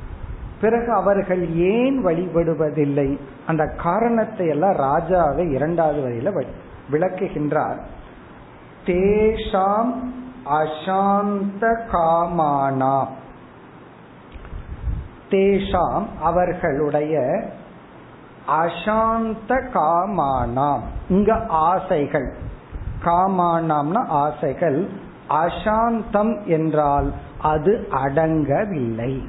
பிறகு 0.62 0.92
அவர்கள் 0.92 1.56
ஏன் 1.56 2.06
வழிபடுவதில்லை? 2.06 3.20
அந்த 3.48 3.74
காரணத்தை 3.78 4.48
எல்லாம் 4.48 4.76
ராஜாவை 4.76 5.52
இரண்டாவது 5.52 6.02
வரையில 6.02 6.46
விளக்குகின்றார். 6.92 7.78
தேஷாம் 8.86 9.94
அசாந்த 10.46 11.80
காமானாம். 11.92 13.08
தேஷாம் 15.30 16.06
அவர்களுடைய 16.22 17.44
அசாந்த 18.48 19.62
காமானாம். 19.74 20.80
இங்க 21.10 21.46
ஆசைகள். 21.48 22.34
காமானாம்னா 23.06 24.08
ஆசைகள். 24.08 24.90
அசாந்தம் 25.30 26.46
என்றால் 26.46 27.14
அது 27.42 27.88
அடங்கவில்லை. 27.92 29.22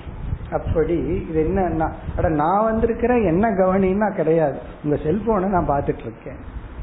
அப்படி 0.53 0.97
இது 1.28 1.38
என்ன 1.47 1.88
அட 2.16 2.28
நான் 2.28 2.64
வந்திருக்கிறேன். 2.64 3.24
என்ன 3.24 3.51
கவனின்னா 3.51 4.14
கிடையாது. 4.14 4.59
உங்க 4.84 4.97
செல்போனை 4.97 5.49
நான் 5.49 5.68
பார்த்துட்டு 5.68 6.05
இருக்கேன். 6.09 6.38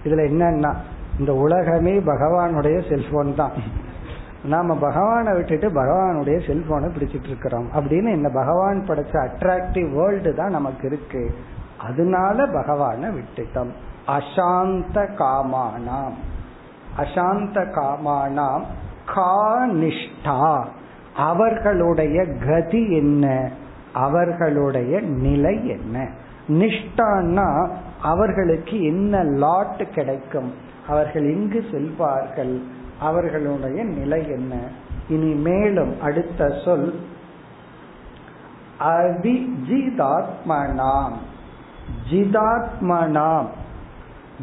இதுல 0.05 0.23
என்னன்னா 0.31 0.71
இந்த 1.19 1.33
உலகமே 1.33 1.99
பகவானுடைய 1.99 2.89
செல்போன் 2.89 3.35
தான். 3.35 3.51
நாம 4.43 4.75
பகவானை 4.75 5.33
விட்டுட்டு 5.33 5.67
பகவானுடைய 5.69 6.37
செல்போனை 6.47 6.87
பிடிச்சிட்டு 6.95 7.29
இருக்கிறோம். 7.31 7.67
அப்படின்னு 7.75 8.09
என்ன 8.11 8.29
பகவான் 8.29 8.85
படைச்ச 8.87 9.13
அட்ராக்டிவ் 9.27 9.89
வேர்ல்டு 9.93 10.35
தான் 10.35 10.51
நமக்கு 10.51 10.87
இருக்கு. 10.87 11.35
அதனால 11.77 12.45
பகவானை 12.45 13.09
விட்டுட்டோம். 13.09 13.73
அசாந்த 14.07 14.93
காமானாம். 14.93 16.13
அசாந்த 16.97 17.53
காமானாம் 17.53 18.63
கானிஷ்டா 19.15 20.63
அவர்களுடைய 21.15 22.25
கதி 22.25 22.91
என்ன? 22.91 23.51
அவர்களுடைய 23.93 25.01
நிலை 25.01 25.67
என்ன? 25.67 26.09
நிஷ்டான்னா 26.47 27.69
அவர்களுக்கு 28.01 28.83
என்ன 28.83 29.23
லாட் 29.23 29.93
கிடைக்கும்? 29.93 30.53
அவர்கள் 30.87 31.23
எங்கு 31.23 31.65
செல்வார்கள்? 31.71 32.61
அவர்களுடைய 32.99 33.83
நிலை 33.83 34.29
என்ன? 34.29 34.55
இனி 35.07 35.33
மேலும் 35.33 36.01
அடுத்த 36.01 36.61
சொல் 36.65 36.99
அபிஜிதாத்மனாம். 38.79 41.13
ஜிதாத்மனாம். 42.09 43.47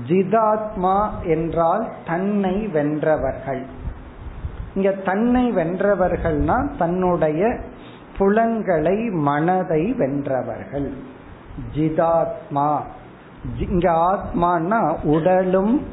ஜிதாத்மா 0.07 1.09
என்றால் 1.25 1.89
தன்னை 2.07 2.67
வென்றவர்கள். 2.67 3.63
இங்க 4.75 4.91
தன்னை 4.91 5.53
வென்றவர்கள்னா 5.53 6.77
தன்னுடைய 6.77 7.59
புலன்களை 8.19 9.11
மனதை 9.11 9.95
வென்றவர்கள். 9.99 10.93
ஜிதாத்மா. 11.75 12.81
இங்க 13.69 13.93
ஆத்மானா 13.93 14.97
உடலும் 15.03 15.87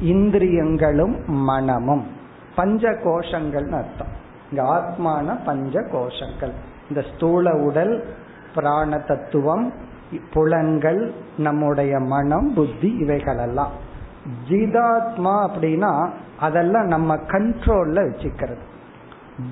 இந்திரியங்களும் 0.00 1.16
மனமும். 1.26 2.06
பஞ்ச 2.54 2.90
கோஷங்கள்னு 2.90 3.72
அர்த்தம். 3.72 4.18
இங்க 4.50 4.62
ஆத்மான 4.62 5.38
பஞ்ச 5.44 5.80
கோஷங்கள் 5.80 6.52
இந்த 6.88 7.04
ஸ்தூல 7.14 7.54
உடல் 7.54 8.14
பிராண 8.54 8.98
தத்துவம் 8.98 9.72
புலன்கள் 10.32 11.14
நம்முடைய 11.36 12.00
மனம் 12.00 12.52
புத்தி 12.54 12.96
இவைகளெல்லாம். 12.98 13.70
ஜிதாத்மா 14.48 15.48
அப்படின்னா 15.48 16.08
அதெல்லாம் 16.40 16.86
நம்ம 16.86 17.16
கண்ட்ரோல்ல 17.16 17.98
வச்சுக்கிறது. 18.00 18.64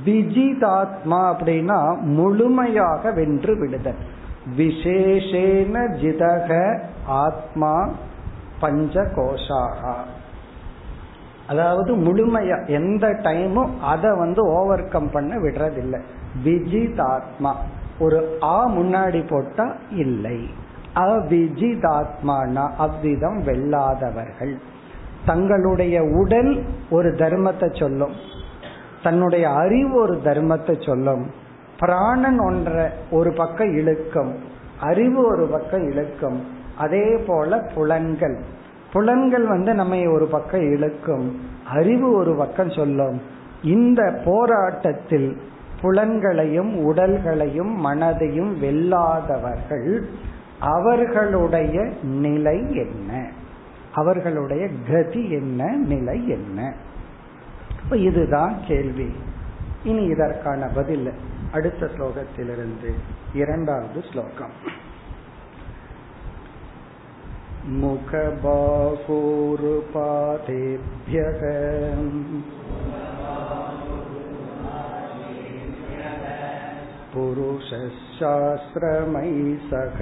விஜிதாத்மா 0.05 1.35
அப்படின்னா 1.35 2.01
முழுமையாக 2.01 3.11
வென்று 3.11 3.59
விடுதல். 3.59 4.17
விசேஷேன 4.57 5.75
ஜிதக 6.01 6.81
ஆத்மா 7.07 7.89
பஞ்ச 8.61 9.03
கோஷாகா 9.03 9.95
அதாவது 11.49 11.97
முழுமையா 11.97 12.67
எந்த 12.67 13.07
டைமும் 13.07 13.79
அதை 13.81 14.17
வந்து 14.17 14.47
ஓவர் 14.47 14.89
கம் 14.89 15.11
பண்ண 15.11 15.37
விடுறதில்லை. 15.37 16.01
விஜிதாத்மா. 16.45 17.53
ஒரு 17.99 18.39
ஆ 18.43 18.69
முன்னாடி 18.69 19.29
போட்டா 19.29 19.77
இல்லை. 19.91 20.47
அவிஜிதாத்மானா 20.95 22.71
அவ்விதம் 22.79 23.43
வெல்லாதவர்கள். 23.43 24.55
தங்களுடைய 25.27 26.03
உடல் 26.03 26.65
ஒரு 26.91 27.11
தர்மத்தை 27.11 27.79
சொல்லும். 27.79 28.13
தன்னுடைய 29.03 29.51
அறிவு 29.51 30.01
ஒரு 30.01 30.21
தர்மத்தை 30.25 30.87
சொல்லும். 30.87 31.31
பிராணன் 31.79 32.41
ஒன்ற 32.41 32.89
ஒரு 33.11 33.33
பக்கம் 33.33 33.77
இழுக்கும். 33.77 34.37
அறிவு 34.81 35.27
ஒரு 35.27 35.47
பக்கம் 35.47 35.91
இழுக்கும். 35.91 36.47
அதே 36.79 37.17
போல 37.27 37.71
புலன்கள். 37.75 38.41
புலன்கள் 38.93 39.47
வந்து 39.47 39.75
நம்மை 39.75 40.07
ஒரு 40.07 40.27
பக்கம் 40.27 40.61
இழுக்கும். 40.61 41.41
அறிவு 41.69 42.13
ஒரு 42.13 42.35
பக்கம் 42.35 42.71
சொல்லும். 42.71 43.21
இந்த 43.63 44.23
போராட்டத்தில் 44.25 45.41
புலன்களையும் 45.82 46.72
உடல்களையும் 46.84 47.74
மனதையும் 47.86 48.52
வெல்லாதவர்கள் 48.62 49.90
அவர்களுடைய 50.70 51.76
நிலை 52.22 52.58
என்ன 52.76 53.12
அவர்களுடைய 53.94 54.64
கதி 54.88 55.24
என்ன 55.32 55.62
நிலை 55.86 56.20
என்ன 56.30 56.60
இதுதான் 58.00 58.56
கேள்வி 58.68 59.10
இனி 59.84 60.04
இதற்கான 60.06 60.70
பதில் 60.76 61.08
அடுத்த 61.52 61.90
ஸ்லோகத்திலிருந்து 61.96 62.92
இரண்டாவது 63.34 64.02
ஸ்லோகம் 64.12 64.56
मुखबाहूरुपादेभ्यः 70.36 71.42
पुरुषशास्त्रमयि 77.68 79.40
सह 79.70 79.98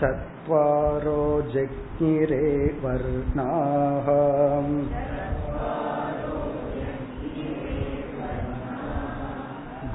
चत्वारो 0.00 1.24
जज्ञिरे 1.54 2.48
वर्णाः 2.84 4.08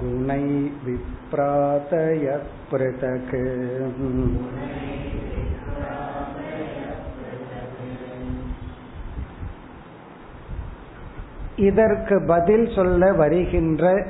गुणै 0.01 0.45
विप्रातय 0.85 2.27
पृथक् 2.71 3.33
இதற்கு 11.58 12.22
பதில் 12.26 12.72
சொல்ல 12.74 13.12
வருகின்ற 13.12 14.06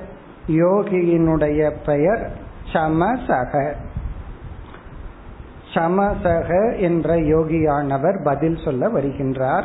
யோகியினுடைய 0.46 1.70
பெயர் 1.86 2.30
சமசக. 2.72 3.72
சமசக 5.74 6.78
என்ற 6.78 7.16
யோகியானவர் 7.16 8.22
பதில் 8.24 8.59
சொல்ல 8.64 8.88
வருகின்றார். 8.88 9.64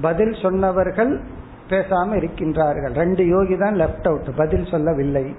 பதில் 0.00 0.34
சொன்னவர்கள் 0.42 1.20
பேசாம 1.68 2.12
இருக்கின்றார்கள். 2.12 2.94
ரெண்டு 2.94 3.26
யோகி 3.26 3.56
தான் 3.56 3.74
லெப்ட் 3.74 4.06
அவுட் 4.06 4.36
பதில் 4.36 4.64
சொல்லவில்லை. 4.64 5.36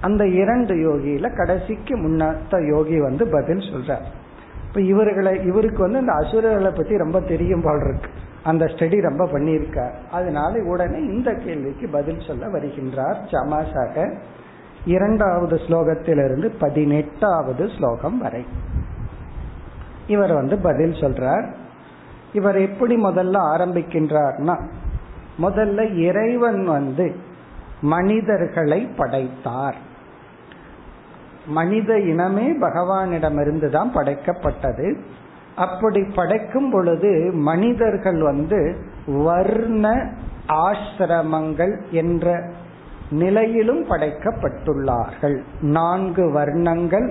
அந்த 0.00 0.26
இரண்டு 0.26 0.74
யோகியில 0.74 1.36
கடைசிக்கு 1.36 1.96
முன்னாத்த 1.96 2.66
யோகி 2.68 3.00
வந்து 3.00 3.28
பதில் 3.28 3.70
சொல்றார். 3.72 4.06
இப்ப 4.68 4.80
இவர்களை 4.80 5.44
இவருக்கு 5.44 5.78
வந்து 5.78 6.00
இந்த 6.00 6.12
அசுரர்களை 6.12 6.70
பத்தி 6.70 6.96
ரொம்ப 6.96 7.20
தெரியும் 7.20 7.62
போல் 7.62 7.82
இருக்கு. 7.88 8.10
அந்த 8.44 8.64
ஸ்டடி 8.64 9.00
ரொம்ப 9.00 9.24
பண்ணியிருக்கார். 9.24 9.92
அதனால 10.10 10.62
உடனே 10.62 10.98
இந்த 10.98 11.34
கேள்விக்கு 11.34 11.88
பதில் 11.88 12.20
சொல்ல 12.26 12.46
வருகின்றார் 12.46 13.16
சமாசாக. 13.30 14.14
இரண்டாவது 14.84 15.56
ஸ்லோகத்திலிருந்து 15.56 16.52
பதினெட்டாவது 16.58 17.68
ஸ்லோகம் 17.68 18.18
வரை. 18.18 18.46
இவர் 20.06 20.32
வந்து 20.32 20.58
பதில் 20.58 20.92
சொல்றார். 20.92 21.52
இவர் 22.32 22.56
எப்படி 22.56 23.04
முதல்ல 23.04 23.36
ஆரம்பிக்கின்றார்னா 23.54 24.68
முதல்ல 25.38 25.96
இறைவன் 25.96 26.64
வந்து 26.64 27.16
மனிதர்களை 27.80 28.88
படைத்தார். 28.96 29.76
மனித 31.46 31.98
இனமே 31.98 32.52
பகவானிடமிருந்து 32.60 33.68
தான் 33.68 33.94
படைக்கப்பட்டது. 33.94 35.00
அப்படி 35.60 36.00
படைக்கும் 36.14 36.70
பொழுது 36.70 37.10
மனிதர்கள் 37.48 38.20
வந்து 38.22 38.60
வர்ண 39.06 39.86
ஆசிரமங்கள் 40.66 41.74
என்ற 41.90 42.26
நிலையிலும் 43.10 43.82
படைக்கப்பட்டுள்ளார்கள். 43.88 45.36
நான்கு 45.60 46.24
வர்ணங்கள் 46.32 47.08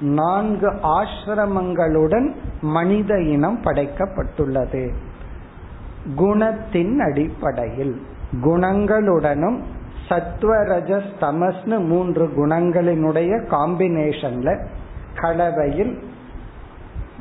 நான்கு 0.00 0.68
ஆசிரமங்களுடன் 0.92 2.28
மனித 2.76 3.20
இனம் 3.34 3.60
படைக்கப்பட்டுள்ளது. 3.64 4.84
குணத்தின் 6.16 6.96
அடிப்படையில் 6.98 7.94
குணங்களுடனும் 8.44 9.58
சத்வரஜஸ் 10.08 11.12
தமஸ்னு 11.20 11.76
மூன்று 11.86 12.24
குணங்களினுடைய 12.36 13.30
காம்பினேஷன்ல 13.50 14.48
கலவையில் 15.20 15.94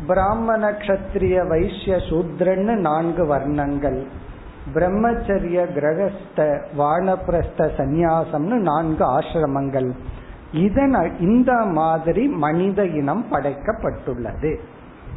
பிராமண 0.07 0.71
கஷத்திரிய 0.71 1.47
வைசிய 1.47 1.95
சூத்ரன்னு 1.95 2.75
நான்கு 2.75 3.35
வர்ணங்கள். 3.35 4.03
பிரம்மச்சரிய 4.73 5.65
கிரகஸ்த 5.75 6.61
வானப்பிரஸ்த 6.77 7.69
சந்நியாசம்னு 7.77 8.59
நான்கு 8.59 9.19
ஆசிரமங்கள். 9.19 9.91
இதன் 10.51 11.19
இந்த 11.19 11.53
மாதிரி 11.53 12.27
மனித 12.27 12.85
இனம் 12.85 13.25
படைக்கப்பட்டுள்ளது. 13.31 14.59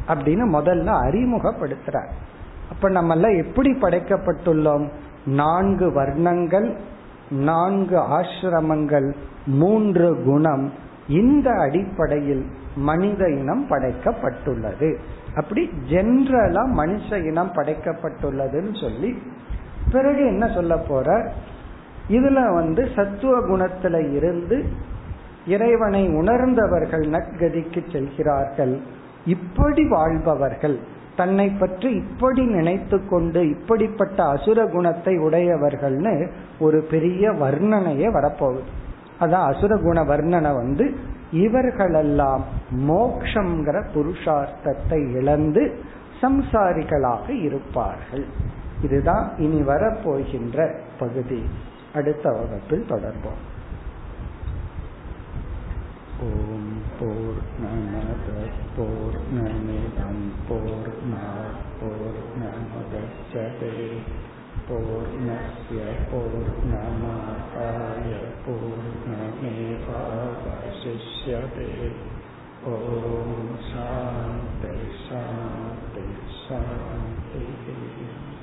அப்படின்னு 0.07 0.45
முதல்ல 0.57 0.89
அறிமுகப்படுத்துறார். 1.01 2.09
அப்ப 2.69 2.89
நம்ம 2.89 3.13
எல்லாம் 3.13 3.37
எப்படி 3.37 3.71
படைக்கப்பட்டுள்ளோம்? 3.71 4.89
நான்கு 5.25 5.89
வர்ணங்கள் 5.89 6.75
நான்கு 7.29 7.99
ஆசிரமங்கள் 7.99 9.13
மூன்று 9.45 10.23
குணம் 10.23 10.71
இந்த 11.07 11.51
அடிப்படையில் 11.51 12.45
மனித 12.75 13.29
இனம் 13.29 13.65
படைக்கப்பட்டுள்ளது. 13.69 14.95
அப்படி 15.35 15.69
ஜென்ரலா 15.89 16.63
மனுஷ 16.77 17.25
இனம் 17.25 17.51
படைக்கப்பட்டுள்ளதுன்னு 17.53 18.81
சொல்லி 18.81 19.21
பிறகு 19.91 20.25
என்ன 20.25 20.47
சொல்ல 20.47 20.77
போற? 20.77 21.31
இதுல 22.09 22.53
வந்து 22.53 22.89
சத்துவ 22.95 23.39
குணத்துல 23.39 24.13
இருந்து 24.13 24.65
இறைவனை 25.45 26.07
உணர்ந்தவர்கள் 26.07 27.01
நற்கதிக்கு 27.01 27.91
செல்கிறார்கள். 27.91 28.79
இப்படி 29.25 29.87
வாழ்பவர்கள் 29.87 30.79
தன்னை 31.15 31.49
பற்றி 31.49 31.91
இப்படி 31.91 32.45
நினைத்து 32.45 33.07
கொண்டு 33.07 33.49
இப்படிப்பட்ட 33.49 34.23
அசுர 34.23 34.65
குணத்தை 34.65 35.17
உடையவர்கள்னு 35.17 36.29
ஒரு 36.59 36.81
பெரிய 36.81 37.31
வர்ணனையே 37.31 38.07
வரப்போகுது. 38.11 38.83
அதான் 39.19 39.47
அசுரகுண 39.51 39.97
வர்ணனை 40.05 40.53
வந்து 40.55 40.95
இவர்களெல்லாம் 41.31 42.43
மோக்ஷங்கிற 42.71 43.83
புருஷார்த்தத்தை 43.95 45.11
இழந்து 45.11 45.79
சம்சாரிகளாக 46.21 47.29
இருப்பார்கள். 47.29 48.25
இதுதான் 48.81 49.37
இனி 49.37 49.61
வரப்போகின்ற 49.61 50.79
பகுதி. 50.99 51.43
அடுத்த 51.95 52.29
வகுப்பில் 52.31 52.85
தொடர்போம். 52.89 53.41
ஓம் 56.21 56.81
போர் 56.99 57.39
நமத 57.61 58.27
போர் 58.77 59.17
நமிதம் 59.33 60.23
போர் 60.49 60.91
போர் 61.79 62.21
நமதே 62.39 63.81
போர் 64.67 65.11
நசிய 65.27 65.79
போர் 66.11 66.24
पूर्णमेवावशिष्यते 71.24 71.88
ॐ 72.66 73.56
शान्ति 73.68 74.23